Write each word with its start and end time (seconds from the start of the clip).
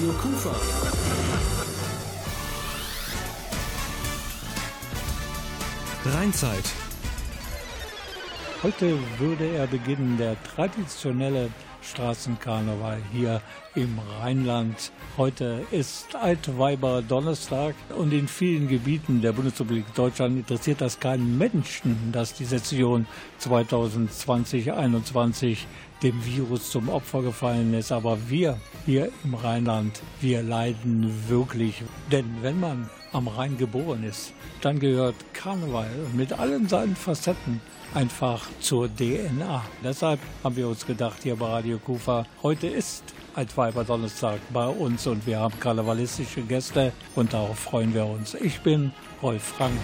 Radio 0.00 0.14
Kufa. 0.14 0.50
Rheinzeit. 6.06 6.64
Heute 8.62 8.98
würde 9.18 9.46
er 9.46 9.66
beginnen, 9.66 10.16
der 10.16 10.42
traditionelle 10.42 11.50
Straßenkarneval 11.90 12.98
hier 13.12 13.42
im 13.74 13.98
Rheinland. 14.20 14.92
Heute 15.16 15.64
ist 15.70 16.14
Altweiber 16.14 17.02
Donnerstag 17.02 17.74
und 17.96 18.12
in 18.12 18.28
vielen 18.28 18.68
Gebieten 18.68 19.20
der 19.20 19.32
Bundesrepublik 19.32 19.92
Deutschland 19.94 20.36
interessiert 20.38 20.80
das 20.80 21.00
keinen 21.00 21.36
Menschen, 21.36 22.12
dass 22.12 22.34
die 22.34 22.44
Session 22.44 23.06
2020-21 23.40 25.58
dem 26.02 26.24
Virus 26.24 26.70
zum 26.70 26.88
Opfer 26.88 27.22
gefallen 27.22 27.74
ist. 27.74 27.92
Aber 27.92 28.16
wir 28.28 28.58
hier 28.86 29.10
im 29.24 29.34
Rheinland, 29.34 30.00
wir 30.20 30.42
leiden 30.42 31.12
wirklich. 31.28 31.82
Denn 32.10 32.26
wenn 32.42 32.60
man 32.60 32.88
am 33.12 33.26
Rhein 33.26 33.58
geboren 33.58 34.04
ist, 34.04 34.32
dann 34.60 34.78
gehört 34.78 35.16
Karneval 35.32 35.90
mit 36.14 36.32
allen 36.32 36.68
seinen 36.68 36.94
Facetten 36.94 37.60
einfach 37.94 38.46
zur 38.60 38.88
DNA. 38.88 39.64
Deshalb 39.82 40.20
haben 40.44 40.56
wir 40.56 40.68
uns 40.68 40.86
gedacht, 40.86 41.22
hier 41.22 41.36
bei 41.36 41.46
Radio 41.46 41.78
Kufa, 41.78 42.26
heute 42.42 42.66
ist 42.66 43.02
Altweiber 43.34 43.84
Donnerstag 43.84 44.40
bei 44.52 44.66
uns 44.66 45.06
und 45.06 45.26
wir 45.26 45.38
haben 45.38 45.58
karnevalistische 45.60 46.42
Gäste 46.42 46.92
und 47.14 47.32
darauf 47.32 47.58
freuen 47.58 47.94
wir 47.94 48.06
uns. 48.06 48.34
Ich 48.34 48.60
bin 48.60 48.92
Rolf 49.22 49.42
Frank. 49.42 49.78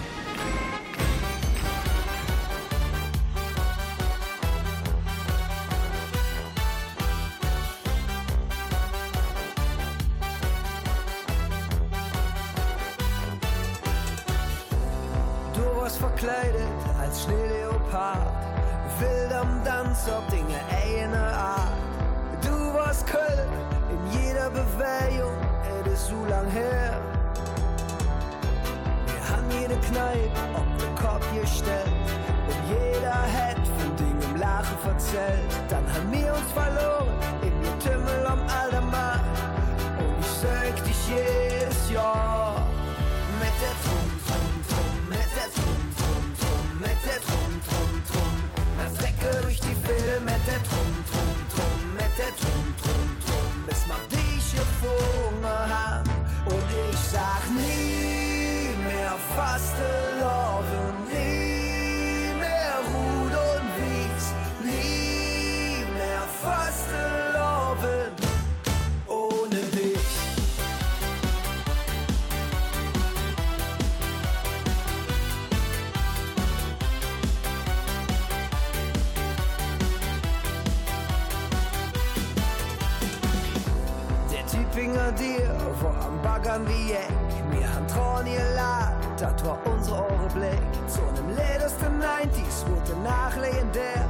Wie 86.67 86.93
Eck. 86.93 87.09
Mir 87.49 87.67
han 87.73 87.87
Tron 87.87 88.27
ihr 88.27 88.43
Lag, 88.55 88.93
dat 89.19 89.45
war 89.45 89.59
unsere 89.65 89.97
Ohre 89.97 90.27
Blick. 90.33 90.61
Zu 90.87 91.01
nem 91.15 91.35
letzten 91.35 92.01
90s 92.01 92.67
wurde 92.67 92.99
nach 93.03 93.35
legendär. 93.35 94.05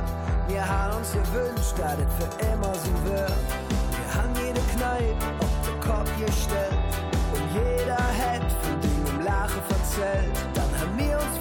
Wir 0.47 0.67
haben 0.67 0.97
uns 0.97 1.11
gewünscht, 1.11 1.73
dass 1.77 1.97
es 1.99 2.11
für 2.17 2.51
immer 2.51 2.73
so 2.73 2.91
wird. 3.09 3.39
Wir 3.97 4.09
haben 4.15 4.33
jede 4.35 4.61
Kneipe 4.75 5.25
auf 5.39 5.55
den 5.65 5.79
Kopf 5.81 6.09
gestellt. 6.25 6.79
Und 7.33 7.45
jeder 7.53 7.97
hat 7.97 8.45
von 8.63 8.79
dem 8.81 9.25
Lache 9.25 9.61
verzählt. 9.67 10.31
Dann 10.53 10.71
haben 10.79 10.97
wir 10.97 11.17
uns 11.17 11.37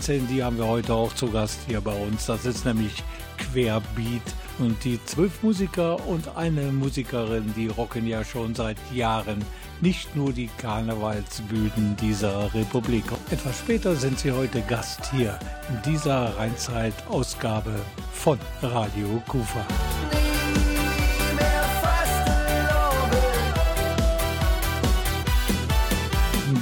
13, 0.00 0.28
die 0.28 0.42
haben 0.42 0.56
wir 0.56 0.66
heute 0.66 0.94
auch 0.94 1.14
zu 1.14 1.30
Gast 1.30 1.58
hier 1.66 1.82
bei 1.82 1.92
uns. 1.92 2.24
Das 2.24 2.46
ist 2.46 2.64
nämlich 2.64 3.04
Querbeat. 3.36 4.22
Und 4.58 4.82
die 4.82 4.98
zwölf 5.04 5.42
Musiker 5.42 6.06
und 6.06 6.36
eine 6.36 6.72
Musikerin, 6.72 7.52
die 7.54 7.68
rocken 7.68 8.06
ja 8.06 8.24
schon 8.24 8.54
seit 8.54 8.78
Jahren 8.94 9.44
nicht 9.82 10.16
nur 10.16 10.32
die 10.32 10.48
Karnevalsbühnen 10.58 11.96
dieser 12.00 12.52
Republik. 12.54 13.04
Etwas 13.30 13.58
später 13.58 13.94
sind 13.94 14.18
sie 14.18 14.32
heute 14.32 14.62
Gast 14.62 15.10
hier 15.10 15.38
in 15.68 15.92
dieser 15.92 16.36
Rheinzeit-Ausgabe 16.36 17.74
von 18.12 18.38
Radio 18.62 19.22
Kufa. 19.28 19.66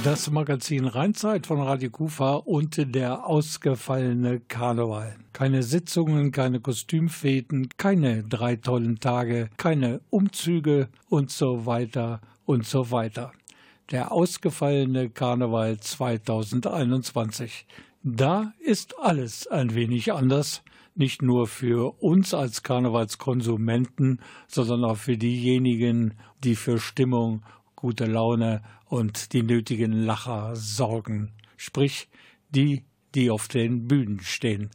Das 0.05 0.31
Magazin 0.31 0.85
Rheinzeit 0.85 1.45
von 1.45 1.59
Radio 1.61 1.89
Kufa 1.89 2.35
und 2.35 2.95
der 2.95 3.25
ausgefallene 3.25 4.39
Karneval. 4.39 5.17
Keine 5.33 5.61
Sitzungen, 5.61 6.31
keine 6.31 6.61
Kostümfäden, 6.61 7.67
keine 7.75 8.23
drei 8.23 8.55
tollen 8.55 9.01
Tage, 9.01 9.49
keine 9.57 9.99
Umzüge 10.09 10.87
und 11.09 11.31
so 11.31 11.65
weiter 11.65 12.21
und 12.45 12.65
so 12.65 12.91
weiter. 12.91 13.33
Der 13.91 14.13
ausgefallene 14.13 15.09
Karneval 15.09 15.77
2021. 15.81 17.65
Da 18.01 18.53
ist 18.59 18.97
alles 18.99 19.47
ein 19.47 19.75
wenig 19.75 20.13
anders 20.13 20.63
nicht 20.99 21.21
nur 21.21 21.47
für 21.47 22.01
uns 22.01 22.33
als 22.33 22.61
Karnevalskonsumenten, 22.61 24.19
sondern 24.47 24.83
auch 24.83 24.97
für 24.97 25.17
diejenigen, 25.17 26.13
die 26.43 26.55
für 26.55 26.77
Stimmung, 26.77 27.41
gute 27.79 28.07
Laune 28.07 28.61
und 28.87 29.31
die 29.31 29.41
nötigen 29.41 29.93
Lacher 29.93 30.53
sorgen, 30.57 31.31
sprich 31.55 32.09
die, 32.49 32.83
die 33.15 33.31
auf 33.31 33.47
den 33.47 33.87
Bühnen 33.87 34.19
stehen. 34.19 34.69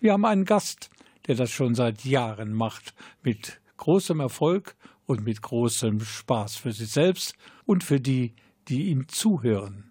Wir 0.00 0.14
haben 0.14 0.24
einen 0.24 0.46
Gast, 0.46 0.88
der 1.26 1.34
das 1.34 1.50
schon 1.50 1.74
seit 1.74 2.06
Jahren 2.06 2.54
macht, 2.54 2.94
mit 3.22 3.60
großem 3.76 4.20
Erfolg 4.20 4.76
und 5.04 5.26
mit 5.26 5.42
großem 5.42 6.00
Spaß 6.00 6.56
für 6.56 6.72
sich 6.72 6.90
selbst 6.90 7.34
und 7.66 7.84
für 7.84 8.00
die, 8.00 8.34
die 8.68 8.88
ihm 8.88 9.08
zuhören. 9.08 9.87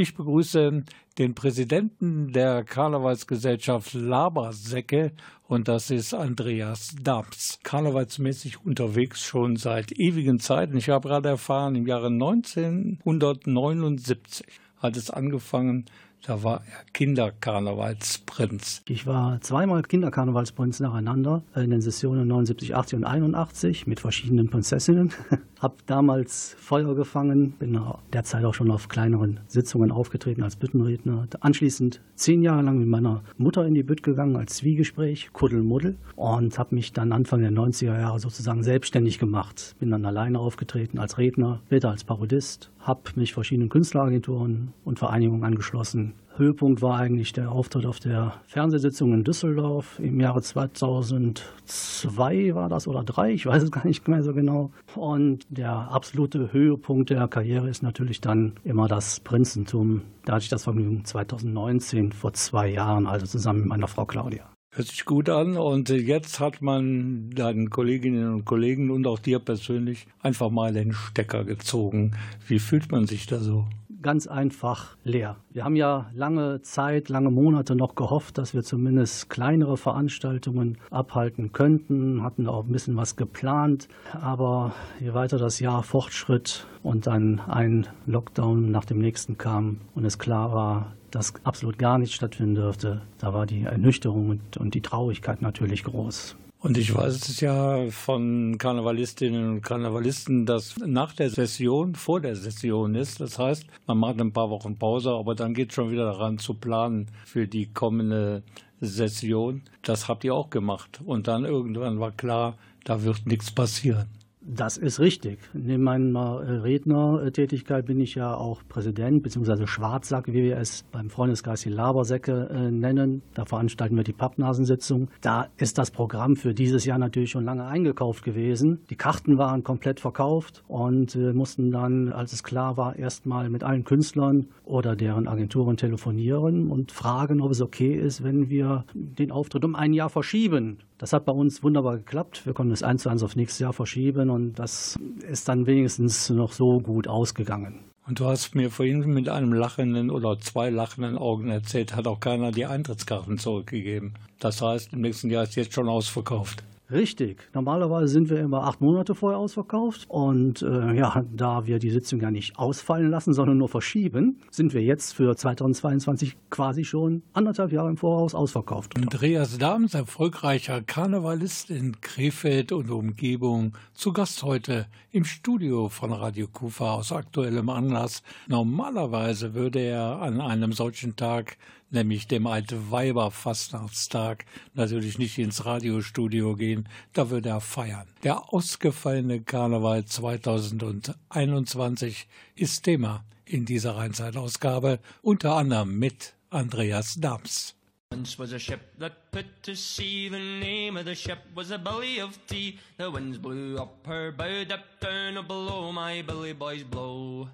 Ich 0.00 0.14
begrüße 0.14 0.84
den 1.18 1.34
Präsidenten 1.34 2.32
der 2.32 2.64
Karnevalsgesellschaft 2.64 3.92
Labersäcke 3.92 5.12
und 5.46 5.68
das 5.68 5.90
ist 5.90 6.14
Andreas 6.14 6.96
Dams. 7.02 7.58
Karnevalsmäßig 7.64 8.64
unterwegs 8.64 9.20
schon 9.20 9.56
seit 9.56 9.92
ewigen 9.92 10.40
Zeiten. 10.40 10.78
Ich 10.78 10.88
habe 10.88 11.06
gerade 11.06 11.28
erfahren, 11.28 11.74
im 11.74 11.86
Jahre 11.86 12.06
1979 12.06 14.46
hat 14.78 14.96
es 14.96 15.10
angefangen, 15.10 15.84
da 16.26 16.42
war 16.42 16.62
er 16.66 16.84
Kinderkarnevalsprinz. 16.92 18.82
Ich 18.86 19.06
war 19.06 19.40
zweimal 19.40 19.82
Kinderkarnevalsprinz 19.82 20.80
nacheinander 20.80 21.42
in 21.54 21.70
den 21.70 21.80
Sessionen 21.80 22.28
79, 22.28 22.74
80 22.74 22.98
und 22.98 23.04
81 23.04 23.86
mit 23.86 24.00
verschiedenen 24.00 24.50
Prinzessinnen. 24.50 25.12
Hab 25.60 25.86
damals 25.86 26.56
Feuer 26.58 26.94
gefangen, 26.94 27.52
bin 27.52 27.80
derzeit 28.12 28.44
auch 28.44 28.54
schon 28.54 28.70
auf 28.70 28.88
kleineren 28.88 29.40
Sitzungen 29.46 29.90
aufgetreten 29.90 30.42
als 30.42 30.56
Büttenredner. 30.56 31.26
Anschließend 31.40 32.00
zehn 32.14 32.42
Jahre 32.42 32.62
lang 32.62 32.78
mit 32.78 32.88
meiner 32.88 33.22
Mutter 33.36 33.66
in 33.66 33.74
die 33.74 33.82
Bütt 33.82 34.02
gegangen 34.02 34.36
als 34.36 34.56
Zwiegespräch, 34.56 35.30
Kuddelmuddel 35.32 35.96
und 36.16 36.58
habe 36.58 36.74
mich 36.74 36.92
dann 36.92 37.12
Anfang 37.12 37.40
der 37.40 37.52
90er 37.52 37.98
Jahre 37.98 38.20
sozusagen 38.20 38.62
selbstständig 38.62 39.18
gemacht. 39.18 39.74
Bin 39.78 39.90
dann 39.90 40.04
alleine 40.04 40.38
aufgetreten 40.38 40.98
als 40.98 41.18
Redner, 41.18 41.60
später 41.66 41.90
als 41.90 42.04
Parodist, 42.04 42.70
habe 42.80 43.02
mich 43.14 43.34
verschiedenen 43.34 43.68
Künstleragenturen 43.68 44.72
und 44.84 44.98
Vereinigungen 44.98 45.44
angeschlossen, 45.44 46.14
Höhepunkt 46.40 46.80
war 46.80 46.96
eigentlich 46.96 47.34
der 47.34 47.52
Auftritt 47.52 47.84
auf 47.86 48.00
der 48.00 48.32
Fernsehsitzung 48.46 49.12
in 49.12 49.24
Düsseldorf 49.24 49.98
im 49.98 50.20
Jahre 50.20 50.40
2002 50.40 52.54
war 52.54 52.70
das 52.70 52.88
oder 52.88 53.04
drei, 53.04 53.32
ich 53.32 53.44
weiß 53.46 53.64
es 53.64 53.70
gar 53.70 53.86
nicht 53.86 54.08
mehr 54.08 54.22
so 54.22 54.32
genau. 54.32 54.70
Und 54.94 55.44
der 55.50 55.70
absolute 55.70 56.50
Höhepunkt 56.52 57.10
der 57.10 57.28
Karriere 57.28 57.68
ist 57.68 57.82
natürlich 57.82 58.22
dann 58.22 58.54
immer 58.64 58.88
das 58.88 59.20
Prinzentum. 59.20 60.00
Da 60.24 60.32
hatte 60.34 60.44
ich 60.44 60.48
das 60.48 60.64
Vergnügen 60.64 61.04
2019 61.04 62.12
vor 62.12 62.32
zwei 62.32 62.68
Jahren, 62.68 63.06
also 63.06 63.26
zusammen 63.26 63.60
mit 63.60 63.68
meiner 63.68 63.88
Frau 63.88 64.06
Claudia. 64.06 64.48
Hört 64.72 64.86
sich 64.86 65.04
gut 65.04 65.28
an 65.28 65.56
und 65.56 65.88
jetzt 65.88 66.38
hat 66.38 66.62
man 66.62 67.30
deinen 67.30 67.70
Kolleginnen 67.70 68.32
und 68.32 68.44
Kollegen 68.44 68.92
und 68.92 69.04
auch 69.08 69.18
dir 69.18 69.40
persönlich 69.40 70.06
einfach 70.20 70.50
mal 70.50 70.72
den 70.72 70.92
Stecker 70.92 71.44
gezogen. 71.44 72.12
Wie 72.46 72.60
fühlt 72.60 72.92
man 72.92 73.06
sich 73.06 73.26
da 73.26 73.40
so? 73.40 73.66
ganz 74.02 74.26
einfach 74.26 74.96
leer. 75.04 75.36
Wir 75.50 75.64
haben 75.64 75.76
ja 75.76 76.10
lange 76.14 76.62
Zeit, 76.62 77.08
lange 77.08 77.30
Monate 77.30 77.74
noch 77.74 77.94
gehofft, 77.94 78.38
dass 78.38 78.54
wir 78.54 78.62
zumindest 78.62 79.28
kleinere 79.28 79.76
Veranstaltungen 79.76 80.78
abhalten 80.90 81.52
könnten, 81.52 82.22
hatten 82.22 82.46
auch 82.46 82.64
ein 82.64 82.72
bisschen 82.72 82.96
was 82.96 83.16
geplant, 83.16 83.88
aber 84.12 84.72
je 85.00 85.14
weiter 85.14 85.38
das 85.38 85.60
Jahr 85.60 85.82
fortschritt 85.82 86.66
und 86.82 87.06
dann 87.06 87.40
ein 87.40 87.86
Lockdown 88.06 88.70
nach 88.70 88.84
dem 88.84 89.00
nächsten 89.00 89.36
kam 89.36 89.80
und 89.94 90.04
es 90.04 90.18
klar 90.18 90.52
war, 90.52 90.92
dass 91.10 91.34
absolut 91.44 91.78
gar 91.78 91.98
nichts 91.98 92.14
stattfinden 92.14 92.54
dürfte, 92.54 93.02
da 93.18 93.34
war 93.34 93.46
die 93.46 93.62
Ernüchterung 93.62 94.30
und, 94.30 94.56
und 94.56 94.74
die 94.74 94.80
Traurigkeit 94.80 95.42
natürlich 95.42 95.84
groß. 95.84 96.36
Und 96.62 96.76
ich 96.76 96.94
weiß 96.94 97.28
es 97.28 97.40
ja 97.40 97.88
von 97.88 98.58
Karnevalistinnen 98.58 99.48
und 99.48 99.62
Karnevalisten, 99.62 100.44
dass 100.44 100.76
nach 100.76 101.14
der 101.14 101.30
Session 101.30 101.94
vor 101.94 102.20
der 102.20 102.36
Session 102.36 102.94
ist. 102.94 103.18
Das 103.18 103.38
heißt, 103.38 103.64
man 103.86 103.96
macht 103.96 104.20
ein 104.20 104.34
paar 104.34 104.50
Wochen 104.50 104.76
Pause, 104.76 105.10
aber 105.12 105.34
dann 105.34 105.54
geht 105.54 105.70
es 105.70 105.74
schon 105.74 105.90
wieder 105.90 106.04
daran 106.04 106.36
zu 106.36 106.52
planen 106.52 107.06
für 107.24 107.48
die 107.48 107.72
kommende 107.72 108.42
Session. 108.82 109.62
Das 109.82 110.06
habt 110.06 110.22
ihr 110.22 110.34
auch 110.34 110.50
gemacht. 110.50 111.00
Und 111.02 111.28
dann 111.28 111.46
irgendwann 111.46 111.98
war 111.98 112.12
klar, 112.12 112.58
da 112.84 113.02
wird 113.04 113.26
nichts 113.26 113.50
passieren. 113.50 114.08
Das 114.42 114.78
ist 114.78 115.00
richtig. 115.00 115.38
Neben 115.52 115.82
meiner 115.82 116.40
äh, 116.40 116.52
Rednertätigkeit 116.60 117.84
bin 117.84 118.00
ich 118.00 118.14
ja 118.14 118.34
auch 118.34 118.62
Präsident 118.66 119.22
bzw. 119.22 119.66
Schwarzsack, 119.66 120.28
wie 120.28 120.42
wir 120.42 120.56
es 120.56 120.82
beim 120.90 121.10
Freundeskreis 121.10 121.60
die 121.60 121.68
Labersäcke 121.68 122.48
äh, 122.50 122.70
nennen. 122.70 123.20
Da 123.34 123.44
veranstalten 123.44 123.96
wir 123.96 124.02
die 124.02 124.14
Pappnasensitzung. 124.14 125.08
Da 125.20 125.48
ist 125.58 125.76
das 125.76 125.90
Programm 125.90 126.36
für 126.36 126.54
dieses 126.54 126.86
Jahr 126.86 126.96
natürlich 126.96 127.30
schon 127.30 127.44
lange 127.44 127.66
eingekauft 127.66 128.24
gewesen. 128.24 128.80
Die 128.88 128.96
Karten 128.96 129.36
waren 129.36 129.62
komplett 129.62 130.00
verkauft 130.00 130.64
und 130.68 131.14
wir 131.16 131.34
mussten 131.34 131.70
dann, 131.70 132.10
als 132.10 132.32
es 132.32 132.42
klar 132.42 132.78
war, 132.78 132.96
erstmal 132.96 133.50
mit 133.50 133.62
allen 133.62 133.84
Künstlern 133.84 134.46
oder 134.64 134.96
deren 134.96 135.28
Agenturen 135.28 135.76
telefonieren 135.76 136.70
und 136.70 136.92
fragen, 136.92 137.42
ob 137.42 137.50
es 137.50 137.60
okay 137.60 137.94
ist, 137.94 138.24
wenn 138.24 138.48
wir 138.48 138.86
den 138.94 139.32
Auftritt 139.32 139.66
um 139.66 139.74
ein 139.74 139.92
Jahr 139.92 140.08
verschieben. 140.08 140.78
Das 141.00 141.14
hat 141.14 141.24
bei 141.24 141.32
uns 141.32 141.62
wunderbar 141.62 141.96
geklappt. 141.96 142.44
Wir 142.44 142.52
konnten 142.52 142.74
es 142.74 142.82
eins 142.82 143.04
zu 143.04 143.08
eins 143.08 143.22
auf 143.22 143.34
nächstes 143.34 143.58
Jahr 143.58 143.72
verschieben 143.72 144.28
und 144.28 144.39
das 144.54 144.98
ist 145.28 145.48
dann 145.48 145.66
wenigstens 145.66 146.30
noch 146.30 146.52
so 146.52 146.80
gut 146.80 147.08
ausgegangen. 147.08 147.80
Und 148.06 148.18
du 148.18 148.26
hast 148.26 148.54
mir 148.54 148.70
vorhin 148.70 149.00
mit 149.00 149.28
einem 149.28 149.52
lachenden 149.52 150.10
oder 150.10 150.38
zwei 150.38 150.70
lachenden 150.70 151.16
Augen 151.16 151.48
erzählt, 151.48 151.94
hat 151.94 152.08
auch 152.08 152.18
keiner 152.18 152.50
die 152.50 152.66
Eintrittskarten 152.66 153.38
zurückgegeben. 153.38 154.14
Das 154.40 154.60
heißt, 154.60 154.92
im 154.92 155.02
nächsten 155.02 155.30
Jahr 155.30 155.44
ist 155.44 155.54
jetzt 155.54 155.74
schon 155.74 155.88
ausverkauft. 155.88 156.64
Richtig. 156.90 157.48
Normalerweise 157.54 158.08
sind 158.08 158.30
wir 158.30 158.40
immer 158.40 158.64
acht 158.64 158.80
Monate 158.80 159.14
vorher 159.14 159.38
ausverkauft. 159.38 160.06
Und 160.08 160.62
äh, 160.62 160.94
ja, 160.94 161.24
da 161.32 161.66
wir 161.66 161.78
die 161.78 161.90
Sitzung 161.90 162.20
ja 162.20 162.30
nicht 162.30 162.58
ausfallen 162.58 163.10
lassen, 163.10 163.32
sondern 163.32 163.58
nur 163.58 163.68
verschieben, 163.68 164.40
sind 164.50 164.74
wir 164.74 164.82
jetzt 164.82 165.12
für 165.12 165.36
2022 165.36 166.36
quasi 166.50 166.84
schon 166.84 167.22
anderthalb 167.32 167.72
Jahre 167.72 167.90
im 167.90 167.96
Voraus 167.96 168.34
ausverkauft. 168.34 168.96
Andreas 168.96 169.58
Dahms, 169.58 169.94
erfolgreicher 169.94 170.82
Karnevalist 170.82 171.70
in 171.70 172.00
Krefeld 172.00 172.72
und 172.72 172.90
Umgebung, 172.90 173.72
zu 173.94 174.12
Gast 174.12 174.42
heute 174.42 174.86
im 175.12 175.24
Studio 175.24 175.88
von 175.88 176.12
Radio 176.12 176.48
Kufa 176.48 176.94
aus 176.94 177.12
aktuellem 177.12 177.68
Anlass. 177.68 178.22
Normalerweise 178.48 179.54
würde 179.54 179.80
er 179.80 180.20
an 180.22 180.40
einem 180.40 180.72
solchen 180.72 181.16
Tag 181.16 181.56
nämlich 181.90 182.26
dem 182.26 182.46
Alte 182.46 182.90
Weiber 182.90 183.30
Fastnachtstag, 183.30 184.44
natürlich 184.74 185.18
nicht 185.18 185.38
ins 185.38 185.64
Radiostudio 185.64 186.56
gehen, 186.56 186.88
da 187.12 187.30
würde 187.30 187.50
er 187.50 187.60
feiern. 187.60 188.08
Der 188.22 188.52
ausgefallene 188.52 189.42
Karneval 189.42 190.04
2021 190.04 192.26
ist 192.54 192.84
Thema 192.84 193.24
in 193.44 193.64
dieser 193.64 193.96
Rheinzeitausgabe, 193.96 195.00
unter 195.22 195.56
anderem 195.56 195.98
mit 195.98 196.34
Andreas 196.50 197.16
Dams. 197.16 197.74
Once 198.12 198.40
was 198.40 198.52
a 198.52 198.58
ship 198.58 198.80
that 198.98 199.30
put 199.30 199.46
to 199.62 199.76
sea. 199.76 200.28
The 200.28 200.36
name 200.36 200.96
of 200.96 201.04
the 201.04 201.14
ship 201.14 201.38
was 201.54 201.70
a 201.70 201.78
Billy 201.78 202.20
of 202.20 202.36
Tea. 202.48 202.76
The 202.98 203.08
winds 203.08 203.38
blew 203.38 203.78
up 203.78 204.04
her 204.04 204.32
bow, 204.32 204.64
up 204.68 204.80
down 205.00 205.46
below 205.46 205.92
my 205.92 206.20
Billy 206.22 206.52
boys 206.52 206.82
blow. 206.82 207.48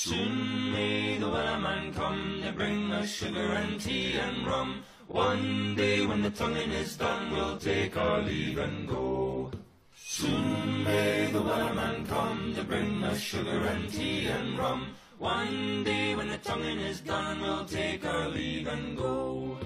Soon 0.00 0.70
may 0.70 1.18
the 1.18 1.26
wellerman 1.26 1.92
come 1.92 2.40
to 2.44 2.52
bring 2.52 2.92
us 2.92 3.12
sugar 3.12 3.50
and 3.54 3.80
tea 3.80 4.12
and 4.16 4.46
rum. 4.46 4.84
One 5.08 5.74
day 5.74 6.06
when 6.06 6.22
the 6.22 6.30
tonguing 6.30 6.70
is 6.70 6.96
done, 6.96 7.32
we'll 7.32 7.58
take 7.58 7.96
our 7.96 8.22
leave 8.22 8.58
and 8.58 8.86
go. 8.86 9.50
Soon 9.96 10.84
may 10.84 11.32
the 11.32 11.40
wellerman 11.40 12.06
come 12.06 12.54
to 12.54 12.62
bring 12.62 13.02
us 13.02 13.18
sugar 13.18 13.58
and 13.66 13.92
tea 13.92 14.28
and 14.28 14.56
rum. 14.56 14.94
One 15.18 15.82
day 15.82 16.14
when 16.14 16.28
the 16.28 16.38
tonguing 16.38 16.78
is 16.78 17.00
done, 17.00 17.40
we'll 17.40 17.64
take 17.64 18.04
our 18.04 18.28
leave 18.28 18.68
and 18.68 18.96
go. 18.96 19.58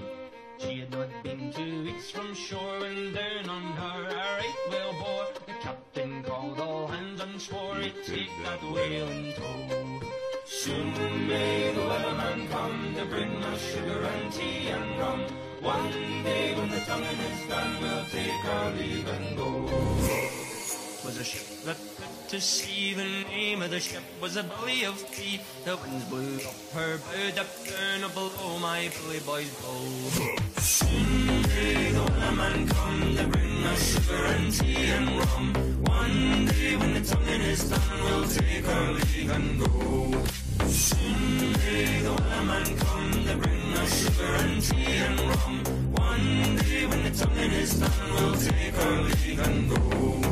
She 0.57 0.79
had 0.79 0.91
not 0.91 1.09
been 1.23 1.53
two 1.53 1.83
weeks 1.83 2.09
from 2.09 2.33
shore 2.33 2.79
when 2.79 3.13
down 3.13 3.49
on 3.51 3.61
her 3.61 4.03
a 4.07 4.15
right 4.39 4.61
whale 4.71 4.93
bore. 4.93 5.27
The 5.45 5.61
captain 5.61 6.23
called 6.23 6.59
all 6.59 6.87
hands 6.87 7.21
and 7.21 7.39
swore 7.39 7.75
he'd 7.75 8.03
take 8.03 8.33
that 8.43 8.63
whale 8.63 9.09
in 9.09 9.33
tow. 9.33 9.82
Soon 10.63 11.27
may 11.27 11.73
the 11.73 11.81
weatherman 11.81 12.49
come 12.49 12.95
to 12.95 13.03
bring 13.07 13.35
us 13.51 13.61
sugar 13.69 13.99
and 14.01 14.31
tea 14.31 14.69
and 14.69 14.97
rum. 14.97 15.19
One 15.59 15.91
day 16.23 16.55
when 16.55 16.71
the 16.71 16.79
tonguing 16.79 17.19
is 17.19 17.49
done, 17.49 17.81
we'll 17.81 18.05
take 18.05 18.45
our 18.45 18.71
leave 18.71 19.05
and 19.09 19.35
go. 19.35 19.51
Was 21.03 21.17
a 21.19 21.23
ship 21.25 21.65
that 21.65 21.75
put 21.97 22.29
to 22.29 22.39
sea, 22.39 22.93
the 22.93 23.03
name 23.03 23.61
of 23.61 23.71
the 23.71 23.79
ship 23.81 24.03
was 24.21 24.37
a 24.37 24.43
Billy 24.43 24.85
of 24.85 24.95
Tea. 25.11 25.41
The 25.65 25.75
winds 25.75 26.05
blew 26.05 26.37
up 26.47 26.55
her 26.71 26.97
bow, 26.97 27.41
up 27.41 27.51
down 27.67 28.09
below 28.13 28.57
my 28.59 28.89
Billy 28.95 29.19
boys 29.19 29.53
blow. 29.59 29.83
Soon 30.59 31.41
may 31.43 31.91
the 31.91 32.05
weatherman 32.07 32.69
come 32.69 33.17
to 33.17 33.27
bring 33.27 33.65
us 33.65 33.99
sugar 33.99 34.23
and 34.27 34.53
tea 34.53 34.85
and 34.95 35.09
rum. 35.19 35.53
One 35.83 36.45
day 36.45 36.77
when 36.77 36.93
the 36.93 37.01
tonguing 37.01 37.41
is 37.51 37.69
done, 37.69 38.03
we'll 38.05 38.29
take 38.29 38.65
our 38.65 38.93
leave 38.93 39.29
and 39.29 39.59
go. 39.59 40.42
Soon 40.67 41.53
the 41.53 42.75
come 42.79 43.11
bring 43.39 43.73
us 43.73 44.03
sugar 44.03 44.33
and 44.43 44.61
tea 44.61 44.97
and 44.97 45.19
rum. 45.19 45.63
One 45.91 46.55
day 46.57 46.85
when 46.85 47.03
the 47.03 47.11
tonguing 47.11 47.51
is 47.51 47.79
done, 47.79 48.13
we'll 48.13 48.35
take 48.35 48.77
our 48.79 49.01
leave 49.01 49.39
and 49.39 49.69
go. 49.69 50.29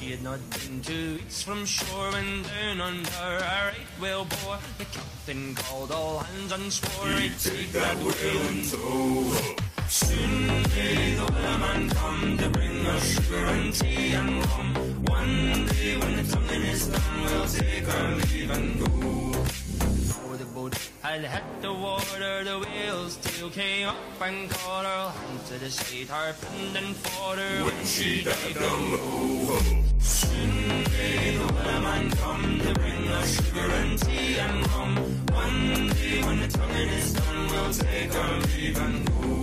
He 0.00 0.10
had 0.12 0.22
not 0.22 0.40
been 0.50 0.80
two 0.82 1.14
weeks 1.14 1.42
from 1.42 1.64
shore 1.66 2.10
when 2.12 2.42
down 2.42 2.80
under 2.80 3.10
a 3.10 3.66
right 3.66 3.88
whale 4.00 4.24
bore. 4.24 4.58
The 4.78 4.84
captain 4.86 5.54
called 5.54 5.92
all 5.92 6.20
hands 6.20 6.52
and 6.52 6.72
swore 6.72 7.08
he'd 7.08 7.38
take 7.38 7.72
that 7.72 7.96
whale 7.98 8.48
in 8.48 8.62
tow. 8.68 9.81
Soon 9.92 10.46
may 10.48 11.14
the 11.16 11.26
weatherman 11.26 11.94
come 11.94 12.38
to 12.38 12.48
bring 12.48 12.86
us 12.86 13.12
sugar 13.12 13.44
and 13.44 13.74
tea 13.74 14.14
and 14.14 14.46
rum. 14.46 14.74
One 15.04 15.66
day 15.66 15.98
when 15.98 16.16
the 16.16 16.32
tonguing 16.32 16.62
is 16.62 16.86
done, 16.86 17.22
we'll 17.24 17.46
take 17.46 17.86
our 17.86 18.14
leave 18.14 18.50
and 18.52 18.80
go. 18.80 19.32
Before 19.36 20.36
the 20.38 20.46
boat 20.46 20.74
had 21.02 21.20
hit 21.20 21.44
the 21.60 21.74
water, 21.74 22.42
the 22.42 22.58
whale's 22.60 23.16
tail 23.16 23.50
came 23.50 23.88
up 23.88 23.96
and 24.22 24.48
caught 24.48 24.86
her. 24.86 25.10
Hand 25.10 25.46
to 25.48 25.58
the 25.58 25.70
side, 25.70 26.08
harping 26.08 26.74
and 26.74 26.96
fought 26.96 27.36
her 27.36 27.64
when 27.66 27.84
she 27.84 28.24
dived 28.24 28.58
down 28.58 28.92
low. 28.92 29.60
Soon 30.00 30.68
may 30.96 31.36
the 31.36 31.52
wellerman 31.52 32.16
come 32.16 32.60
to 32.60 32.72
bring 32.80 33.08
us 33.08 33.36
sugar 33.36 33.68
and 33.82 33.98
tea 33.98 34.38
and 34.38 34.66
rum. 34.70 34.96
One 35.34 35.88
day 35.88 36.22
when 36.24 36.40
the 36.40 36.48
tonguing 36.48 36.88
is 36.88 37.12
done, 37.12 37.46
we'll 37.50 37.72
take 37.74 38.14
our 38.14 38.40
leave 38.40 38.80
and 38.80 39.06
go. 39.06 39.41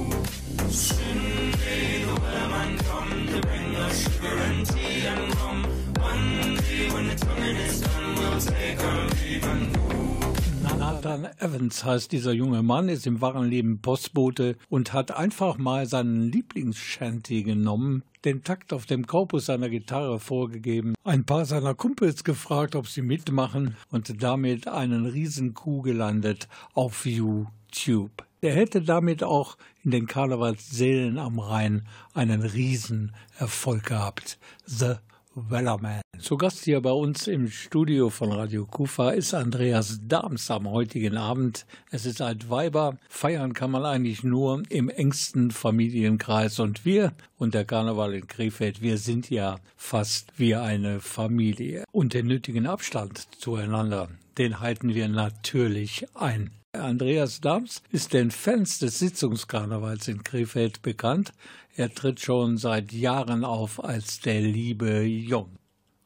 Nathan 10.99 11.27
Evans 11.37 11.85
heißt 11.85 12.11
dieser 12.11 12.33
junge 12.33 12.61
Mann, 12.61 12.89
ist 12.89 13.07
im 13.07 13.21
wahren 13.21 13.49
Leben 13.49 13.79
Postbote 13.79 14.57
und 14.69 14.91
hat 14.91 15.11
einfach 15.11 15.57
mal 15.57 15.85
seinen 15.85 16.29
Lieblingsshanty 16.29 17.43
genommen, 17.43 18.03
den 18.25 18.43
Takt 18.43 18.73
auf 18.73 18.85
dem 18.85 19.07
Korpus 19.07 19.45
seiner 19.45 19.69
Gitarre 19.69 20.19
vorgegeben, 20.19 20.95
ein 21.05 21.25
paar 21.25 21.45
seiner 21.45 21.73
Kumpels 21.73 22.23
gefragt, 22.23 22.75
ob 22.75 22.87
sie 22.87 23.01
mitmachen 23.01 23.77
und 23.91 24.21
damit 24.21 24.67
einen 24.67 25.05
Riesenkuh 25.05 25.81
gelandet 25.81 26.49
auf 26.73 27.05
YouTube. 27.05 28.25
Er 28.41 28.53
hätte 28.53 28.81
damit 28.81 29.23
auch 29.23 29.57
in 29.83 29.91
den 29.91 30.05
Karnevalssälen 30.05 31.17
am 31.17 31.39
Rhein 31.39 31.87
einen 32.13 32.41
Riesenerfolg 32.41 33.85
gehabt. 33.85 34.37
The 34.65 34.95
Wellerman. 35.35 36.01
Zu 36.19 36.37
Gast 36.37 36.63
hier 36.63 36.81
bei 36.81 36.91
uns 36.91 37.27
im 37.27 37.49
Studio 37.49 38.09
von 38.09 38.31
Radio 38.31 38.65
Kufa 38.65 39.11
ist 39.11 39.33
Andreas 39.35 39.99
Dahms 40.07 40.49
am 40.49 40.67
heutigen 40.67 41.17
Abend. 41.17 41.67
Es 41.91 42.07
ist 42.07 42.19
Altweiber. 42.19 42.97
Feiern 43.09 43.53
kann 43.53 43.69
man 43.69 43.85
eigentlich 43.85 44.23
nur 44.23 44.63
im 44.69 44.89
engsten 44.89 45.51
Familienkreis. 45.51 46.59
Und 46.59 46.83
wir 46.83 47.13
und 47.37 47.53
der 47.53 47.63
Karneval 47.63 48.15
in 48.15 48.27
Krefeld, 48.27 48.81
wir 48.81 48.97
sind 48.97 49.29
ja 49.29 49.59
fast 49.77 50.33
wie 50.37 50.55
eine 50.55 50.99
Familie. 50.99 51.83
Und 51.91 52.15
den 52.15 52.25
nötigen 52.25 52.65
Abstand 52.65 53.27
zueinander, 53.37 54.09
den 54.39 54.59
halten 54.59 54.95
wir 54.95 55.07
natürlich 55.09 56.07
ein. 56.15 56.51
Andreas 56.73 57.41
Dahms 57.41 57.81
ist 57.91 58.13
den 58.13 58.29
Fans 58.29 58.77
des 58.79 58.99
Sitzungskarnevals 58.99 60.07
in 60.07 60.23
Krefeld 60.23 60.81
bekannt. 60.83 61.33
Er 61.75 61.93
tritt 61.93 62.19
schon 62.19 62.57
seit 62.57 62.91
Jahren 62.91 63.43
auf 63.43 63.83
als 63.83 64.19
der 64.19 64.41
liebe 64.41 65.03
Jung. 65.03 65.59